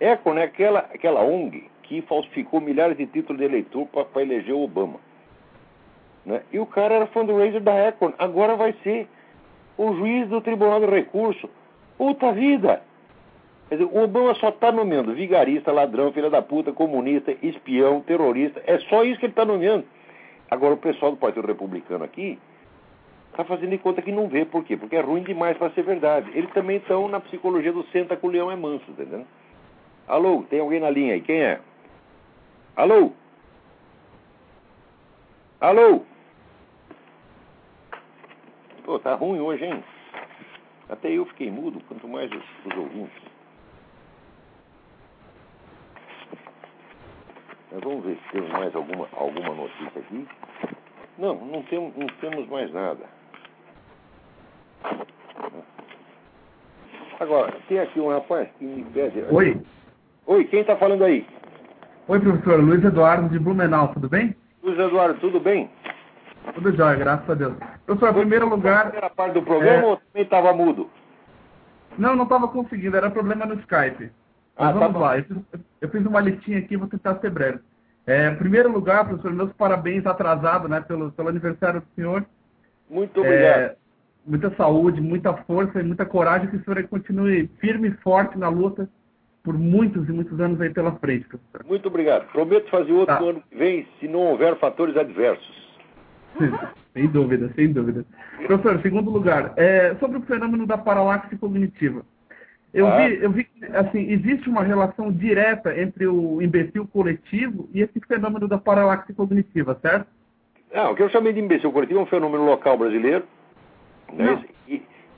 Acorn 0.00 0.40
é 0.40 0.44
aquela, 0.44 0.80
aquela 0.80 1.20
ONG 1.20 1.70
que 1.82 2.00
falsificou 2.02 2.60
milhares 2.60 2.96
de 2.96 3.06
títulos 3.06 3.38
de 3.38 3.44
eleitor 3.44 3.86
para 3.86 4.22
eleger 4.22 4.54
o 4.54 4.62
Obama. 4.62 4.98
Né? 6.24 6.42
E 6.52 6.58
o 6.58 6.66
cara 6.66 6.94
era 6.94 7.06
fundraiser 7.06 7.60
da 7.60 7.88
Econ. 7.88 8.12
Agora 8.18 8.54
vai 8.56 8.72
ser 8.84 9.08
o 9.76 9.92
juiz 9.94 10.28
do 10.28 10.40
Tribunal 10.40 10.80
de 10.80 10.86
Recurso. 10.86 11.50
Puta 11.98 12.32
vida! 12.32 12.82
Quer 13.70 13.76
dizer, 13.76 13.90
o 13.92 14.02
Obama 14.02 14.34
só 14.34 14.48
está 14.48 14.72
nomeando 14.72 15.14
vigarista, 15.14 15.70
ladrão, 15.70 16.12
filha 16.12 16.28
da 16.28 16.42
puta, 16.42 16.72
comunista, 16.72 17.32
espião, 17.40 18.00
terrorista. 18.00 18.60
É 18.66 18.80
só 18.80 19.04
isso 19.04 19.20
que 19.20 19.26
ele 19.26 19.32
está 19.32 19.44
nomeando. 19.44 19.84
Agora, 20.50 20.74
o 20.74 20.76
pessoal 20.76 21.12
do 21.12 21.16
Partido 21.16 21.46
Republicano 21.46 22.02
aqui 22.04 22.36
está 23.30 23.44
fazendo 23.44 23.70
de 23.70 23.78
conta 23.78 24.02
que 24.02 24.10
não 24.10 24.26
vê. 24.26 24.44
Por 24.44 24.64
quê? 24.64 24.76
Porque 24.76 24.96
é 24.96 25.00
ruim 25.00 25.22
demais 25.22 25.56
para 25.56 25.70
ser 25.70 25.84
verdade. 25.84 26.32
Eles 26.34 26.52
também 26.52 26.78
estão 26.78 27.06
na 27.06 27.20
psicologia 27.20 27.72
do 27.72 27.84
senta 27.92 28.16
com 28.16 28.26
o 28.26 28.30
leão 28.30 28.50
é 28.50 28.56
manso, 28.56 28.90
entendeu? 28.90 29.24
Alô, 30.08 30.44
tem 30.50 30.58
alguém 30.58 30.80
na 30.80 30.90
linha 30.90 31.14
aí? 31.14 31.20
Quem 31.20 31.40
é? 31.40 31.60
Alô? 32.74 33.12
Alô? 35.60 36.02
Pô, 38.84 38.98
tá 38.98 39.14
ruim 39.14 39.38
hoje, 39.38 39.64
hein? 39.64 39.84
Até 40.88 41.12
eu 41.12 41.24
fiquei 41.26 41.52
mudo, 41.52 41.80
quanto 41.86 42.08
mais 42.08 42.28
os, 42.32 42.44
os 42.66 42.76
ouvintes. 42.76 43.29
Mas 47.72 47.80
vamos 47.84 48.04
ver 48.04 48.16
se 48.16 48.32
temos 48.32 48.50
mais 48.50 48.74
alguma, 48.74 49.08
alguma 49.12 49.54
notícia 49.54 50.00
aqui. 50.00 50.26
Não, 51.18 51.34
não, 51.34 51.62
tem, 51.64 51.92
não 51.96 52.06
temos 52.20 52.48
mais 52.48 52.72
nada. 52.72 53.04
Agora, 57.20 57.52
tem 57.68 57.78
aqui 57.78 58.00
um 58.00 58.08
rapaz 58.08 58.48
que 58.58 58.64
me 58.64 58.84
pede. 58.84 59.24
Oi. 59.30 59.60
Oi, 60.26 60.44
quem 60.44 60.60
está 60.60 60.76
falando 60.76 61.04
aí? 61.04 61.26
Oi, 62.08 62.18
professor. 62.18 62.60
Luiz 62.60 62.82
Eduardo 62.82 63.28
de 63.28 63.38
Blumenau, 63.38 63.88
tudo 63.88 64.08
bem? 64.08 64.34
Luiz 64.62 64.78
Eduardo, 64.78 65.20
tudo 65.20 65.38
bem? 65.38 65.70
Tudo 66.54 66.74
jóia, 66.74 66.96
graças 66.96 67.28
a 67.28 67.34
Deus. 67.34 67.54
Professor, 67.86 68.10
em 68.10 68.20
primeiro 68.20 68.48
lugar. 68.48 68.84
Primeira 68.84 69.10
parte 69.10 69.34
do 69.34 69.42
programa 69.42 69.82
é... 69.82 69.86
ou 69.86 69.96
também 69.96 70.22
estava 70.22 70.52
mudo? 70.52 70.90
Não, 71.98 72.16
não 72.16 72.24
estava 72.24 72.48
conseguindo, 72.48 72.96
era 72.96 73.10
problema 73.10 73.44
no 73.46 73.54
Skype. 73.60 74.10
Ah, 74.60 74.72
vamos 74.72 74.92
tá 74.92 74.98
lá, 74.98 75.18
eu 75.18 75.24
fiz, 75.24 75.36
eu 75.80 75.88
fiz, 75.88 76.06
uma 76.06 76.20
listinha 76.20 76.58
aqui, 76.58 76.76
vou 76.76 76.86
tentar 76.86 77.16
ser 77.16 77.30
breve. 77.30 77.60
É, 78.06 78.28
em 78.28 78.36
primeiro 78.36 78.70
lugar, 78.70 79.06
professor, 79.06 79.32
meus 79.32 79.52
parabéns 79.54 80.04
atrasado 80.06 80.68
né, 80.68 80.80
pelo, 80.80 81.10
pelo 81.12 81.28
aniversário 81.28 81.80
do 81.80 81.86
senhor. 81.94 82.24
Muito 82.88 83.20
obrigado. 83.20 83.60
É, 83.60 83.76
muita 84.26 84.50
saúde, 84.56 85.00
muita 85.00 85.32
força 85.32 85.80
e 85.80 85.82
muita 85.82 86.04
coragem 86.04 86.48
que 86.48 86.56
o 86.56 86.64
senhor 86.64 86.82
continue 86.88 87.48
firme 87.58 87.88
e 87.88 88.02
forte 88.02 88.36
na 88.38 88.48
luta 88.48 88.88
por 89.42 89.56
muitos 89.56 90.08
e 90.08 90.12
muitos 90.12 90.38
anos 90.38 90.60
aí 90.60 90.70
pela 90.70 90.92
frente, 90.96 91.26
professor. 91.26 91.64
Muito 91.66 91.88
obrigado. 91.88 92.30
Prometo 92.30 92.68
fazer 92.68 92.92
outro 92.92 93.16
tá. 93.16 93.22
ano 93.22 93.42
que 93.48 93.56
vem, 93.56 93.88
se 93.98 94.06
não 94.06 94.20
houver 94.20 94.58
fatores 94.58 94.96
adversos. 94.96 95.80
sem 96.92 97.06
dúvida, 97.06 97.50
sem 97.54 97.72
dúvida. 97.72 98.04
Professor, 98.46 98.80
segundo 98.82 99.10
lugar, 99.10 99.54
é, 99.56 99.94
sobre 99.96 100.18
o 100.18 100.22
fenômeno 100.22 100.66
da 100.66 100.76
paralaxe 100.76 101.36
cognitiva. 101.38 102.04
Eu, 102.72 102.86
ah. 102.86 102.96
vi, 102.96 103.22
eu 103.22 103.30
vi 103.30 103.44
que 103.44 103.64
assim, 103.66 104.10
existe 104.10 104.48
uma 104.48 104.62
relação 104.62 105.10
direta 105.10 105.78
entre 105.80 106.06
o 106.06 106.40
imbecil 106.40 106.86
coletivo 106.86 107.68
e 107.74 107.82
esse 107.82 108.00
fenômeno 108.06 108.46
da 108.46 108.58
paralaxe 108.58 109.12
cognitiva, 109.12 109.78
certo? 109.82 110.06
Não, 110.72 110.92
o 110.92 110.94
que 110.94 111.02
eu 111.02 111.10
chamei 111.10 111.32
de 111.32 111.40
imbecil 111.40 111.72
coletivo 111.72 111.98
é 111.98 112.02
um 112.02 112.06
fenômeno 112.06 112.44
local 112.44 112.78
brasileiro. 112.78 113.24
Né? 114.12 114.44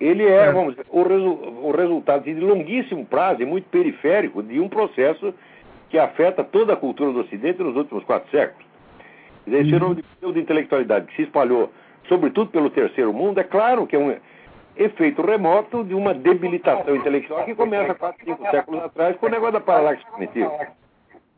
Ele 0.00 0.24
é, 0.24 0.46
é. 0.46 0.52
vamos 0.52 0.74
dizer, 0.74 0.86
o, 0.90 1.02
resu 1.02 1.30
o 1.30 1.70
resultado 1.70 2.24
de 2.24 2.34
longuíssimo 2.34 3.04
prazo 3.04 3.42
e 3.42 3.46
muito 3.46 3.68
periférico 3.68 4.42
de 4.42 4.58
um 4.58 4.68
processo 4.68 5.34
que 5.90 5.98
afeta 5.98 6.42
toda 6.42 6.72
a 6.72 6.76
cultura 6.76 7.12
do 7.12 7.20
Ocidente 7.20 7.62
nos 7.62 7.76
últimos 7.76 8.02
quatro 8.04 8.30
séculos. 8.30 8.66
Esse 9.46 9.70
fenômeno 9.70 9.96
de 9.96 10.02
pseudo-intelectualidade 10.02 11.06
que 11.06 11.16
se 11.16 11.22
espalhou, 11.22 11.70
sobretudo 12.08 12.50
pelo 12.50 12.70
terceiro 12.70 13.12
mundo, 13.12 13.38
é 13.38 13.44
claro 13.44 13.86
que 13.86 13.94
é 13.94 13.98
um 13.98 14.16
efeito 14.76 15.22
remoto 15.22 15.84
de 15.84 15.94
uma 15.94 16.14
debilitação 16.14 16.96
intelectual 16.96 17.44
que 17.44 17.54
começa 17.54 17.94
quatro, 17.94 18.24
cinco 18.24 18.50
séculos 18.50 18.82
atrás 18.82 19.16
com 19.16 19.26
o 19.26 19.30
negócio 19.30 19.52
da 19.54 19.60
paralaxe 19.60 20.04
cognitiva. 20.06 20.52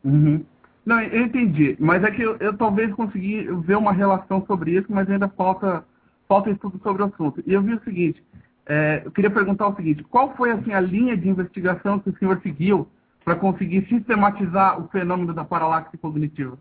Uhum. 0.03 0.45
Não, 0.85 1.01
eu 1.01 1.23
entendi, 1.23 1.75
mas 1.79 2.03
é 2.03 2.11
que 2.11 2.21
eu, 2.21 2.37
eu, 2.37 2.55
talvez 2.55 2.93
consegui 2.93 3.41
ver 3.63 3.75
uma 3.75 3.91
relação 3.91 4.45
sobre 4.45 4.71
isso, 4.71 4.85
mas 4.89 5.09
ainda 5.09 5.27
falta, 5.29 5.83
falta 6.27 6.51
estudo 6.51 6.79
sobre 6.83 7.01
o 7.01 7.05
assunto. 7.05 7.43
E 7.45 7.53
eu 7.53 7.61
vi 7.61 7.73
o 7.73 7.83
seguinte, 7.83 8.23
é, 8.67 9.01
eu 9.03 9.11
queria 9.11 9.31
perguntar 9.31 9.67
o 9.67 9.75
seguinte, 9.75 10.03
qual 10.03 10.35
foi 10.35 10.51
assim, 10.51 10.73
a 10.73 10.79
linha 10.79 11.17
de 11.17 11.27
investigação 11.27 11.99
que 11.99 12.11
o 12.11 12.17
senhor 12.17 12.39
seguiu 12.41 12.87
para 13.23 13.35
conseguir 13.35 13.87
sistematizar 13.87 14.79
o 14.79 14.87
fenômeno 14.89 15.33
da 15.33 15.43
paralaxe 15.43 15.97
cognitiva? 15.97 16.55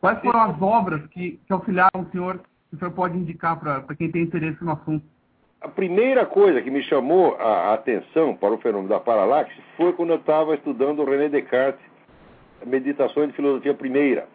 Quais 0.00 0.20
foram 0.20 0.40
as 0.40 0.60
obras 0.60 1.06
que, 1.06 1.38
que 1.46 1.52
auxiliaram 1.52 2.00
o 2.00 2.10
senhor, 2.10 2.40
que 2.68 2.74
o 2.74 2.78
senhor 2.78 2.90
pode 2.90 3.16
indicar 3.16 3.60
para 3.60 3.94
quem 3.94 4.10
tem 4.10 4.22
interesse 4.22 4.62
no 4.64 4.72
assunto? 4.72 5.04
A 5.62 5.68
primeira 5.68 6.26
coisa 6.26 6.60
que 6.60 6.70
me 6.70 6.82
chamou 6.82 7.36
a 7.38 7.72
atenção 7.72 8.34
para 8.34 8.52
o 8.52 8.58
fenômeno 8.58 8.88
da 8.88 8.98
paralaxe 8.98 9.54
foi 9.76 9.92
quando 9.92 10.10
eu 10.10 10.16
estava 10.16 10.54
estudando 10.54 11.00
o 11.00 11.04
René 11.04 11.28
Descartes, 11.28 11.80
Meditações 12.66 13.28
de 13.28 13.34
Filosofia 13.34 13.74
Primeira, 13.74 14.26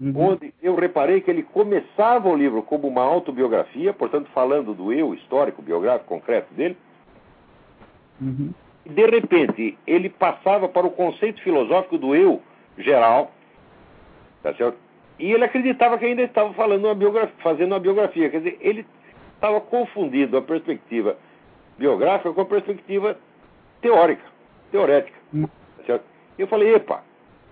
uhum. 0.00 0.12
onde 0.16 0.52
eu 0.62 0.74
reparei 0.74 1.20
que 1.20 1.30
ele 1.30 1.42
começava 1.42 2.28
o 2.28 2.36
livro 2.36 2.62
como 2.62 2.88
uma 2.88 3.02
autobiografia, 3.02 3.92
portanto, 3.92 4.30
falando 4.34 4.74
do 4.74 4.92
eu 4.92 5.14
histórico, 5.14 5.62
biográfico, 5.62 6.08
concreto 6.08 6.52
dele, 6.54 6.76
uhum. 8.20 8.52
e 8.84 8.88
de 8.88 9.06
repente 9.06 9.78
ele 9.86 10.08
passava 10.08 10.68
para 10.68 10.86
o 10.86 10.90
conceito 10.90 11.42
filosófico 11.42 11.98
do 11.98 12.14
eu 12.14 12.42
geral, 12.78 13.30
Tá 14.44 14.52
certo? 14.52 14.76
E 15.18 15.32
ele 15.32 15.42
acreditava 15.42 15.96
que 15.96 16.04
ainda 16.04 16.20
estava 16.20 16.52
falando 16.52 16.84
uma 16.84 16.94
biografia, 16.94 17.34
fazendo 17.42 17.72
uma 17.72 17.80
biografia. 17.80 18.28
Quer 18.28 18.38
dizer, 18.38 18.58
ele 18.60 18.84
estava 19.44 19.60
confundindo 19.60 20.38
a 20.38 20.42
perspectiva 20.42 21.18
biográfica 21.76 22.32
com 22.32 22.40
a 22.40 22.46
perspectiva 22.46 23.18
teórica, 23.82 24.24
teorética. 24.72 25.18
Hum. 25.34 25.46
Certo? 25.84 26.04
Eu 26.38 26.46
falei, 26.46 26.74
epa, 26.74 27.02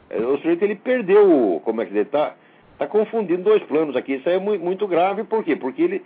é, 0.09 0.19
o 0.19 0.39
sujeito 0.39 0.63
ele 0.63 0.75
perdeu, 0.75 1.61
como 1.65 1.83
é 1.83 1.85
que 1.85 1.93
ele 1.93 2.01
está? 2.01 2.35
Está 2.73 2.87
confundindo 2.87 3.43
dois 3.43 3.63
planos 3.65 3.95
aqui. 3.95 4.15
Isso 4.15 4.29
aí 4.29 4.37
é 4.37 4.39
muito, 4.39 4.87
grave, 4.87 5.25
por 5.25 5.45
quê? 5.45 5.55
Porque 5.55 5.83
ele, 5.83 6.05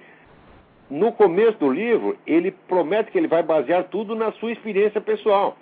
no 0.91 1.13
começo 1.13 1.57
do 1.59 1.71
livro, 1.71 2.19
ele 2.27 2.51
promete 2.51 3.13
que 3.13 3.19
ele 3.19 3.29
vai 3.29 3.45
basear 3.45 3.85
tudo 3.85 4.17
na 4.17 4.33
sua 4.33 4.51
experiência 4.51 5.01
pessoal. 5.01 5.57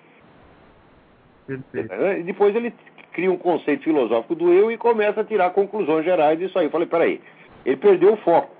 Perfeito. 1.46 1.94
E 2.18 2.22
depois 2.22 2.56
ele 2.56 2.72
cria 3.12 3.30
um 3.30 3.36
conceito 3.36 3.84
filosófico 3.84 4.34
do 4.34 4.50
eu 4.52 4.72
e 4.72 4.78
começa 4.78 5.20
a 5.20 5.24
tirar 5.24 5.50
conclusões 5.50 6.04
gerais 6.04 6.38
disso 6.38 6.58
aí. 6.58 6.66
Eu 6.66 6.70
falei, 6.70 6.86
peraí, 6.86 7.20
ele 7.66 7.76
perdeu 7.76 8.14
o 8.14 8.16
foco. 8.16 8.53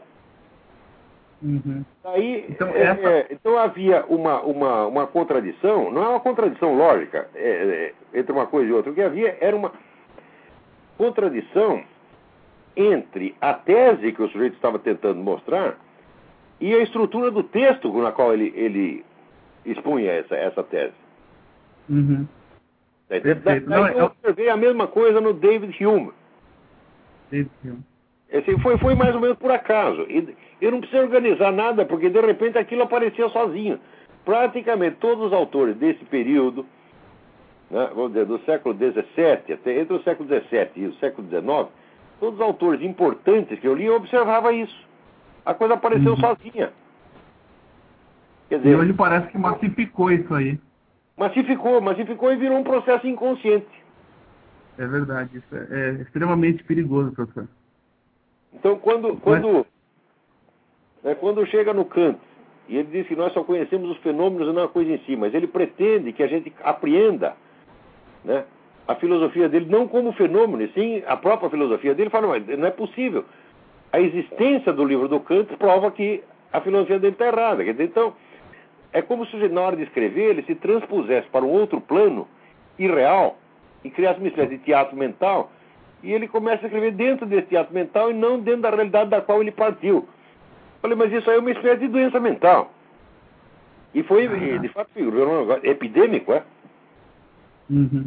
Uhum. 1.45 1.85
Aí, 2.05 2.47
então, 2.49 2.69
é, 2.69 2.83
essa... 2.83 3.11
é, 3.11 3.27
então, 3.31 3.59
havia 3.59 4.03
uma, 4.07 4.41
uma, 4.41 4.87
uma 4.87 5.07
contradição, 5.07 5.91
não 5.91 6.03
é 6.03 6.09
uma 6.09 6.21
contradição 6.21 6.75
lógica 6.75 7.29
é, 7.35 7.93
é, 8.15 8.19
entre 8.19 8.33
uma 8.33 8.47
coisa 8.47 8.71
e 8.71 8.73
outra, 8.73 8.91
o 8.91 8.95
que 8.95 9.03
havia 9.03 9.37
era 9.39 9.55
uma 9.55 9.71
contradição 10.97 11.85
entre 12.75 13.37
a 13.43 13.53
tese 13.53 14.13
que 14.13 14.23
o 14.23 14.29
sujeito 14.31 14.55
estava 14.55 14.79
tentando 14.79 15.21
mostrar 15.21 15.77
e 16.59 16.75
a 16.75 16.83
estrutura 16.83 17.31
do 17.31 17.43
texto 17.43 17.93
na 17.93 18.11
qual 18.11 18.33
ele, 18.33 18.51
ele 18.57 19.05
expunha 19.67 20.13
essa, 20.13 20.35
essa 20.35 20.63
tese. 20.63 20.95
Uhum. 21.91 22.27
Daí, 23.07 23.21
daí 23.35 23.61
não, 23.61 23.87
eu 23.89 24.07
observei 24.07 24.49
a 24.49 24.57
mesma 24.57 24.87
coisa 24.87 25.21
no 25.21 25.35
David 25.35 25.85
Hume. 25.85 26.11
David 27.31 27.51
Hume. 27.63 27.85
Assim, 28.35 28.59
foi, 28.59 28.77
foi 28.79 28.97
mais 28.97 29.15
ou 29.15 29.21
menos 29.21 29.39
por 29.39 29.53
acaso. 29.53 30.03
E 30.09 30.35
eu 30.61 30.73
não 30.73 30.81
precisei 30.81 31.05
organizar 31.05 31.53
nada, 31.53 31.85
porque 31.85 32.11
de 32.11 32.21
repente 32.21 32.59
aquilo 32.59 32.83
apareceu 32.83 33.31
sozinho. 33.31 33.79
Praticamente 34.25 34.97
todos 34.97 35.27
os 35.27 35.33
autores 35.33 35.77
desse 35.77 36.05
período, 36.07 36.67
né, 37.71 37.89
vamos 37.95 38.13
dizer, 38.13 38.27
do 38.27 38.39
século 38.41 38.75
XVII, 38.75 39.55
até 39.55 39.81
entre 39.81 39.95
o 39.95 40.03
século 40.03 40.29
XVII 40.29 40.71
e 40.77 40.87
o 40.87 40.95
século 40.95 41.29
XIX, 41.29 41.73
todos 42.19 42.35
os 42.35 42.41
autores 42.41 42.83
importantes 42.83 43.61
que 43.61 43.69
eu 43.69 43.75
li, 43.75 43.85
eu 43.85 43.95
observava 43.95 44.53
isso. 44.53 44.85
A 45.47 45.55
coisa 45.55 45.75
apareceu 45.75 46.13
uhum. 46.13 46.21
sozinha. 46.21 46.73
Quer 48.49 48.59
dizer, 48.59 48.71
e 48.71 48.75
hoje 48.75 48.93
parece 48.95 49.29
que 49.29 49.39
massificou 49.39 50.11
isso 50.11 50.35
aí. 50.35 50.59
Massificou, 51.17 51.81
massificou 51.81 52.33
e 52.33 52.37
virou 52.37 52.59
um 52.59 52.65
processo 52.65 53.07
inconsciente. 53.07 53.85
É 54.77 54.87
verdade, 54.87 55.37
isso 55.37 55.55
é, 55.55 55.67
é 55.71 55.91
extremamente 56.03 56.65
perigoso, 56.65 57.13
professor. 57.13 57.47
Então, 58.55 58.79
quando, 58.79 59.17
quando, 59.17 59.67
é, 61.05 61.15
quando 61.15 61.47
chega 61.47 61.73
no 61.73 61.85
Kant, 61.85 62.19
e 62.69 62.77
ele 62.77 62.89
diz 62.91 63.07
que 63.07 63.17
nós 63.17 63.33
só 63.33 63.45
conhecemos 63.45 63.91
os 63.91 63.99
fenômenos 63.99 64.49
e 64.49 64.53
não 64.53 64.65
a 64.65 64.69
coisa 64.69 64.91
em 64.91 64.99
si, 64.99 65.17
mas 65.17 65.35
ele 65.35 65.47
pretende 65.47 66.13
que 66.13 66.23
a 66.23 66.27
gente 66.27 66.53
apreenda 66.63 67.37
né, 68.25 68.45
a 68.89 68.95
filosofia 68.95 69.49
dele 69.49 69.67
não 69.69 69.87
como 69.87 70.13
fenômeno, 70.13 70.63
e 70.63 70.69
sim 70.69 71.03
a 71.07 71.17
própria 71.17 71.51
filosofia 71.51 71.95
dele. 71.95 72.11
Fala, 72.11 72.29
mas 72.29 72.47
não 72.47 72.67
é 72.67 72.71
possível. 72.71 73.25
A 73.93 74.01
existência 74.01 74.73
do 74.73 74.85
livro 74.85 75.09
do 75.09 75.21
Kant 75.21 75.55
prova 75.57 75.91
que 75.91 76.23
a 76.53 76.61
filosofia 76.61 76.99
dele 76.99 77.13
está 77.13 77.27
errada. 77.27 77.63
Então, 77.65 78.15
é 78.93 79.03
como 79.03 79.27
se 79.27 79.37
na 79.49 79.61
hora 79.61 79.77
de 79.77 79.83
escrever 79.83 80.31
ele 80.31 80.43
se 80.45 80.55
transpusesse 80.55 81.29
para 81.29 81.45
um 81.45 81.51
outro 81.51 81.81
plano 81.81 82.27
irreal 82.79 83.37
e 83.83 83.91
criasse 83.91 84.19
uma 84.19 84.29
espécie 84.29 84.57
de 84.57 84.59
teatro 84.59 84.97
mental 84.97 85.51
e 86.05 86.13
ele 86.13 86.29
começa 86.29 86.65
a 86.65 86.67
escrever 86.67 86.93
dentro 86.93 87.27
desse 87.27 87.49
teatro 87.49 87.75
mental 87.75 88.11
e 88.11 88.15
não 88.15 88.39
dentro 88.39 88.63
da 88.63 88.71
realidade 88.71 89.11
da 89.11 89.23
qual 89.23 89.41
ele 89.41 89.51
partiu. 89.51 90.07
Falei, 90.83 90.97
mas 90.97 91.11
isso 91.13 91.29
aí 91.31 91.37
é 91.37 91.41
uma 91.41 91.51
espécie 91.51 91.81
de 91.81 91.89
doença 91.89 92.21
mental. 92.21 92.71
E 93.95 94.03
foi, 94.03 94.27
ah. 94.27 94.59
de 94.59 94.69
fato, 94.69 94.91
um 94.97 95.53
epidêmico, 95.63 96.33
é? 96.33 96.45
Uhum. 97.71 98.05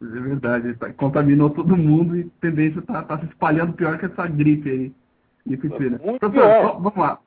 É 0.00 0.04
verdade, 0.04 0.74
tá, 0.74 0.92
contaminou 0.92 1.50
todo 1.50 1.76
mundo 1.76 2.16
e 2.16 2.20
a 2.20 2.40
tendência 2.40 2.78
está 2.78 3.02
tá 3.02 3.18
se 3.18 3.24
espalhando 3.24 3.72
pior 3.72 3.98
que 3.98 4.06
essa 4.06 4.26
gripe 4.28 4.70
aí. 4.70 4.92
Gripe 5.46 5.68
Professor, 6.20 6.80
vamos 6.80 6.96
lá. 6.96 7.18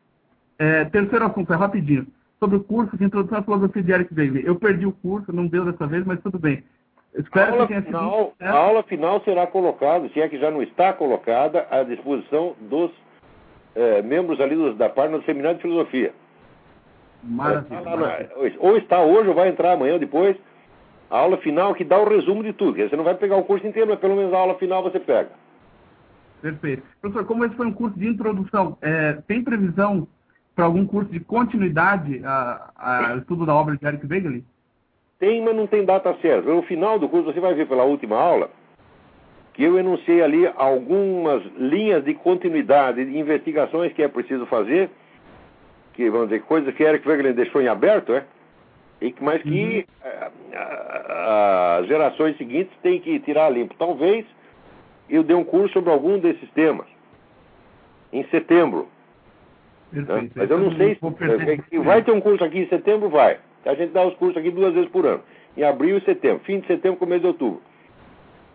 É, 0.57 0.85
terceiro 0.85 1.25
assunto, 1.25 1.51
é 1.51 1.55
rapidinho. 1.55 2.07
Sobre 2.39 2.57
o 2.57 2.63
curso 2.63 2.95
de 2.95 3.03
introdução 3.03 3.39
à 3.39 3.43
filosofia 3.43 3.83
de 3.83 3.91
Eric 3.91 4.13
David. 4.13 4.45
Eu 4.45 4.55
perdi 4.55 4.85
o 4.85 4.91
curso, 4.91 5.33
não 5.33 5.47
deu 5.47 5.65
dessa 5.65 5.85
vez, 5.87 6.05
mas 6.05 6.21
tudo 6.21 6.39
bem. 6.39 6.63
Espero 7.15 7.51
a 7.51 7.51
aula, 7.53 7.67
que 7.67 7.81
final, 7.81 8.33
a 8.39 8.51
aula 8.51 8.83
final 8.83 9.21
será 9.23 9.47
colocada, 9.47 10.07
se 10.09 10.21
é 10.21 10.29
que 10.29 10.37
já 10.37 10.51
não 10.51 10.61
está 10.61 10.93
colocada, 10.93 11.65
à 11.71 11.83
disposição 11.83 12.55
dos 12.61 12.91
é, 13.75 14.01
membros 14.01 14.39
ali 14.39 14.55
dos, 14.55 14.77
da 14.77 14.89
página 14.89 15.17
do 15.17 15.25
Seminário 15.25 15.57
de 15.57 15.63
Filosofia. 15.63 16.13
Maravilha, 17.23 17.81
tá 17.81 17.97
maravilha. 17.97 18.29
Ou 18.59 18.77
está 18.77 19.01
hoje 19.01 19.29
ou 19.29 19.35
vai 19.35 19.49
entrar 19.49 19.73
amanhã 19.73 19.93
ou 19.93 19.99
depois. 19.99 20.37
A 21.09 21.17
aula 21.17 21.37
final 21.37 21.73
que 21.73 21.83
dá 21.83 21.97
o 21.97 22.07
resumo 22.07 22.43
de 22.43 22.53
tudo. 22.53 22.77
Você 22.77 22.95
não 22.95 23.03
vai 23.03 23.15
pegar 23.15 23.35
o 23.35 23.43
curso 23.43 23.65
inteiro, 23.65 23.89
mas 23.89 23.99
pelo 23.99 24.15
menos 24.15 24.31
a 24.31 24.37
aula 24.37 24.55
final 24.55 24.83
você 24.83 24.99
pega. 24.99 25.31
Perfeito. 26.41 26.83
Professor, 27.01 27.25
como 27.25 27.43
esse 27.43 27.55
foi 27.55 27.65
um 27.65 27.73
curso 27.73 27.97
de 27.97 28.07
introdução, 28.07 28.77
é, 28.81 29.13
tem 29.27 29.43
previsão 29.43 30.07
para 30.55 30.65
algum 30.65 30.85
curso 30.85 31.11
de 31.11 31.19
continuidade 31.19 32.21
ao 32.75 33.17
estudo 33.17 33.45
da 33.45 33.55
obra 33.55 33.75
de 33.75 33.85
Eric 33.85 34.05
Wegelin? 34.05 34.45
Tem, 35.19 35.41
mas 35.41 35.55
não 35.55 35.67
tem 35.67 35.83
data 35.83 36.15
certa. 36.21 36.49
No 36.49 36.61
final 36.63 36.97
do 36.97 37.09
curso, 37.09 37.33
você 37.33 37.39
vai 37.39 37.53
ver 37.53 37.67
pela 37.67 37.83
última 37.83 38.15
aula 38.15 38.49
que 39.53 39.63
eu 39.65 39.77
enunciei 39.77 40.21
ali 40.21 40.49
algumas 40.55 41.43
linhas 41.57 42.05
de 42.05 42.13
continuidade, 42.13 43.03
de 43.03 43.17
investigações 43.17 43.91
que 43.91 44.01
é 44.01 44.07
preciso 44.07 44.45
fazer, 44.45 44.89
que 45.93 46.09
vamos 46.09 46.29
dizer, 46.29 46.43
coisas 46.43 46.73
que 46.73 46.81
Eric 46.81 47.05
Wegelin 47.05 47.33
deixou 47.33 47.61
em 47.61 47.67
aberto, 47.67 48.13
é? 48.13 48.23
E 49.01 49.11
que, 49.11 49.21
mas 49.21 49.41
que 49.41 49.85
uhum. 50.05 50.57
as 51.77 51.87
gerações 51.87 52.37
seguintes 52.37 52.71
têm 52.81 53.01
que 53.01 53.19
tirar 53.19 53.49
limpo. 53.49 53.75
Talvez 53.77 54.25
eu 55.09 55.23
dê 55.23 55.33
um 55.33 55.43
curso 55.43 55.73
sobre 55.73 55.91
algum 55.91 56.17
desses 56.17 56.49
temas 56.51 56.87
em 58.13 58.23
setembro. 58.29 58.87
Né? 59.91 60.29
Mas 60.35 60.49
eu 60.49 60.57
não 60.57 60.71
sei 60.77 60.97
se 61.69 61.77
vai 61.79 62.01
ter 62.01 62.11
um 62.11 62.21
curso 62.21 62.45
aqui 62.45 62.59
em 62.59 62.67
setembro, 62.67 63.09
vai. 63.09 63.39
A 63.65 63.73
gente 63.75 63.91
dá 63.91 64.05
os 64.05 64.15
cursos 64.15 64.37
aqui 64.37 64.51
duas 64.51 64.73
vezes 64.73 64.89
por 64.89 65.05
ano, 65.05 65.21
em 65.57 65.63
abril 65.63 65.97
e 65.97 66.01
setembro, 66.01 66.43
fim 66.45 66.59
de 66.59 66.67
setembro, 66.67 66.97
começo 66.97 67.21
de 67.21 67.27
outubro. 67.27 67.61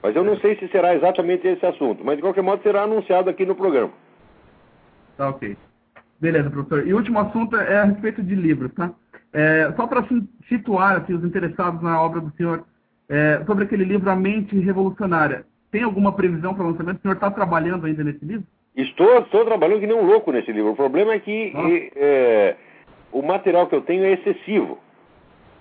Mas 0.03 0.15
eu 0.15 0.25
não 0.25 0.37
sei 0.39 0.57
se 0.57 0.69
será 0.69 0.95
exatamente 0.95 1.47
esse 1.47 1.65
assunto, 1.65 2.05
mas 2.05 2.17
de 2.17 2.23
qualquer 2.23 2.43
modo 2.43 2.63
será 2.63 2.83
anunciado 2.83 3.31
aqui 3.31 3.47
no 3.47 3.55
programa. 3.55 3.93
Tá 5.17 5.29
ok. 5.29 5.57
Beleza, 6.21 6.51
professor. 6.51 6.87
E 6.87 6.93
o 6.93 6.97
último 6.97 7.19
assunto 7.19 7.57
é 7.57 7.79
a 7.79 7.85
respeito 7.85 8.23
de 8.23 8.35
livros, 8.35 8.73
tá? 8.75 8.93
É, 9.33 9.73
só 9.77 9.87
para 9.87 10.07
situar 10.49 10.99
assim, 10.99 11.15
os 11.15 11.25
interessados 11.25 11.83
na 11.83 12.01
obra 12.01 12.21
do 12.21 12.31
senhor, 12.37 12.65
é, 13.09 13.43
sobre 13.47 13.65
aquele 13.65 13.85
livro 13.85 14.09
A 14.11 14.17
Mente 14.17 14.59
Revolucionária, 14.59 15.45
tem 15.71 15.83
alguma 15.83 16.13
previsão 16.13 16.55
para 16.55 16.65
lançamento? 16.65 16.99
O 16.99 17.03
senhor 17.03 17.15
está 17.15 17.31
trabalhando 17.31 17.85
ainda 17.85 18.05
nesse 18.05 18.25
livro? 18.25 18.47
Estou, 18.77 19.19
estou 19.19 19.45
trabalhando 19.45 19.81
que 19.81 19.87
nem 19.87 19.97
um 19.97 20.07
louco 20.07 20.31
nesse 20.33 20.53
livro. 20.53 20.71
O 20.71 20.77
problema 20.77 21.15
é 21.15 21.19
que 21.19 21.53
é, 21.97 22.57
o 23.13 23.23
material 23.23 23.67
que 23.67 23.75
eu 23.75 23.83
tenho 23.83 24.05
é 24.05 24.13
excessivo. 24.13 24.79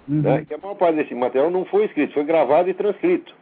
Uhum. 0.07 0.21
Né? 0.21 0.45
Que 0.45 0.53
a 0.53 0.57
maior 0.57 0.75
parte 0.75 0.95
desse 0.95 1.15
material 1.15 1.49
não 1.49 1.65
foi 1.65 1.85
escrito, 1.85 2.13
foi 2.13 2.23
gravado 2.23 2.69
e 2.69 2.73
transcrito. 2.73 3.33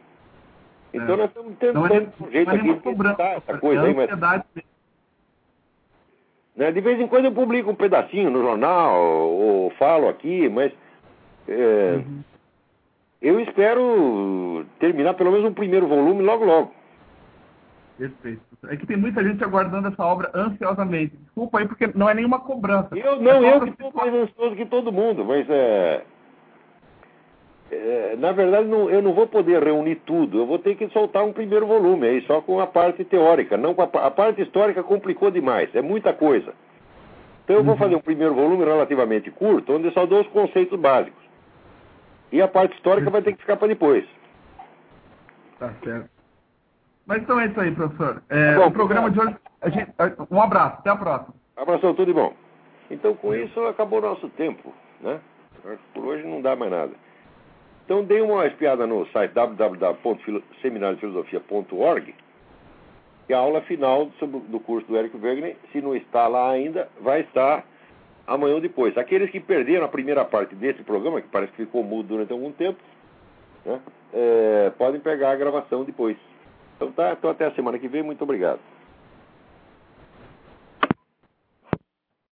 Então 0.94 1.14
é. 1.14 1.18
nós 1.18 1.28
estamos 1.28 1.56
tentando 1.58 1.94
é, 1.94 2.06
um 2.20 2.30
jeito 2.30 2.50
aqui 2.50 2.62
de 2.62 2.88
editar 2.88 3.32
essa 3.32 3.58
coisa 3.58 3.82
aí, 3.82 3.94
mas. 3.94 4.10
Né? 6.54 6.70
De 6.70 6.80
vez 6.80 7.00
em 7.00 7.06
quando 7.06 7.24
eu 7.24 7.32
publico 7.32 7.70
um 7.70 7.74
pedacinho 7.74 8.30
no 8.30 8.42
jornal, 8.42 9.02
ou, 9.02 9.40
ou 9.40 9.70
falo 9.70 10.08
aqui, 10.08 10.48
mas 10.48 10.70
é, 11.48 11.94
uhum. 11.96 12.20
eu 13.22 13.40
espero 13.40 14.66
terminar 14.78 15.14
pelo 15.14 15.32
menos 15.32 15.46
um 15.46 15.54
primeiro 15.54 15.88
volume 15.88 16.22
logo 16.22 16.44
logo. 16.44 16.72
Perfeito. 17.98 18.42
É 18.68 18.76
que 18.76 18.86
tem 18.86 18.96
muita 18.96 19.22
gente 19.24 19.42
aguardando 19.42 19.88
essa 19.88 20.04
obra 20.04 20.30
ansiosamente. 20.34 21.16
Desculpa 21.16 21.58
aí, 21.58 21.66
porque 21.66 21.90
não 21.94 22.08
é 22.08 22.14
nenhuma 22.14 22.40
cobrança. 22.40 22.96
Eu 22.96 23.20
não, 23.20 23.44
é 23.44 23.56
eu 23.56 23.60
que 23.62 23.70
estou 23.70 23.92
mais 23.92 24.12
ansioso 24.14 24.56
que 24.56 24.66
todo 24.66 24.92
mundo, 24.92 25.24
mas 25.24 25.48
é, 25.48 26.04
é, 27.74 28.16
na 28.18 28.32
verdade, 28.32 28.68
não, 28.68 28.90
eu 28.90 29.00
não 29.00 29.14
vou 29.14 29.26
poder 29.26 29.62
reunir 29.62 29.96
tudo. 30.04 30.38
Eu 30.38 30.46
vou 30.46 30.58
ter 30.58 30.76
que 30.76 30.88
soltar 30.90 31.24
um 31.24 31.32
primeiro 31.32 31.66
volume 31.66 32.06
aí, 32.06 32.20
só 32.26 32.42
com 32.42 32.60
a 32.60 32.66
parte 32.66 33.02
teórica. 33.02 33.56
Não 33.56 33.74
a, 33.78 34.06
a, 34.06 34.10
parte 34.10 34.42
histórica 34.42 34.82
complicou 34.82 35.30
demais, 35.30 35.74
é 35.74 35.80
muita 35.80 36.12
coisa. 36.12 36.52
Então 37.42 37.56
eu 37.56 37.64
vou 37.64 37.72
uhum. 37.72 37.78
fazer 37.78 37.96
um 37.96 38.00
primeiro 38.00 38.34
volume 38.34 38.62
relativamente 38.62 39.30
curto, 39.30 39.72
onde 39.72 39.86
eu 39.86 39.92
só 39.92 40.04
dou 40.04 40.20
os 40.20 40.28
conceitos 40.28 40.78
básicos. 40.78 41.22
E 42.30 42.42
a 42.42 42.48
parte 42.48 42.74
histórica 42.76 43.08
vai 43.08 43.22
ter 43.22 43.32
que 43.32 43.40
ficar 43.40 43.56
para 43.56 43.68
depois. 43.68 44.04
Tá 45.58 45.72
certo. 45.82 46.10
Mas 47.06 47.22
então 47.22 47.40
é 47.40 47.46
isso 47.46 47.60
aí, 47.60 47.70
professor. 47.70 48.22
É, 48.28 48.52
tá 48.52 48.60
bom, 48.60 48.66
o 48.66 48.72
programa 48.72 49.10
de 49.10 49.18
hoje. 49.18 49.36
Gente, 49.66 49.92
um 50.30 50.42
abraço, 50.42 50.76
até 50.80 50.90
a 50.90 50.96
próxima. 50.96 51.34
Abração, 51.56 51.94
tudo 51.94 52.06
de 52.06 52.12
bom. 52.12 52.34
Então 52.90 53.14
com 53.14 53.34
isso 53.34 53.58
acabou 53.66 53.98
o 53.98 54.02
nosso 54.02 54.28
tempo, 54.30 54.74
né? 55.00 55.20
Por 55.94 56.04
hoje 56.04 56.26
não 56.26 56.42
dá 56.42 56.54
mais 56.54 56.70
nada. 56.70 56.92
Então 57.84 58.04
dei 58.04 58.20
uma 58.20 58.46
espiada 58.46 58.86
no 58.86 59.04
site 59.08 59.32
www.seminariofilosofia.org 59.32 62.14
que 63.26 63.32
a 63.32 63.38
aula 63.38 63.60
final 63.62 64.10
do 64.48 64.60
curso 64.60 64.86
do 64.88 64.96
Eric 64.96 65.16
Wegener, 65.16 65.56
se 65.70 65.80
não 65.80 65.94
está 65.94 66.26
lá 66.26 66.50
ainda, 66.50 66.88
vai 67.00 67.20
estar 67.20 67.64
amanhã 68.26 68.54
ou 68.54 68.60
depois. 68.60 68.96
Aqueles 68.98 69.30
que 69.30 69.40
perderam 69.40 69.84
a 69.84 69.88
primeira 69.88 70.24
parte 70.24 70.54
desse 70.54 70.82
programa, 70.82 71.20
que 71.20 71.28
parece 71.28 71.52
que 71.52 71.64
ficou 71.64 71.82
mudo 71.82 72.08
durante 72.08 72.32
algum 72.32 72.52
tempo, 72.52 72.78
né, 73.64 73.80
é, 74.12 74.72
podem 74.76 75.00
pegar 75.00 75.30
a 75.30 75.36
gravação 75.36 75.84
depois. 75.84 76.16
Então 76.76 76.90
tá, 76.92 77.12
então 77.12 77.30
até 77.30 77.46
a 77.46 77.52
semana 77.52 77.78
que 77.78 77.88
vem, 77.88 78.02
muito 78.02 78.22
obrigado. 78.22 78.60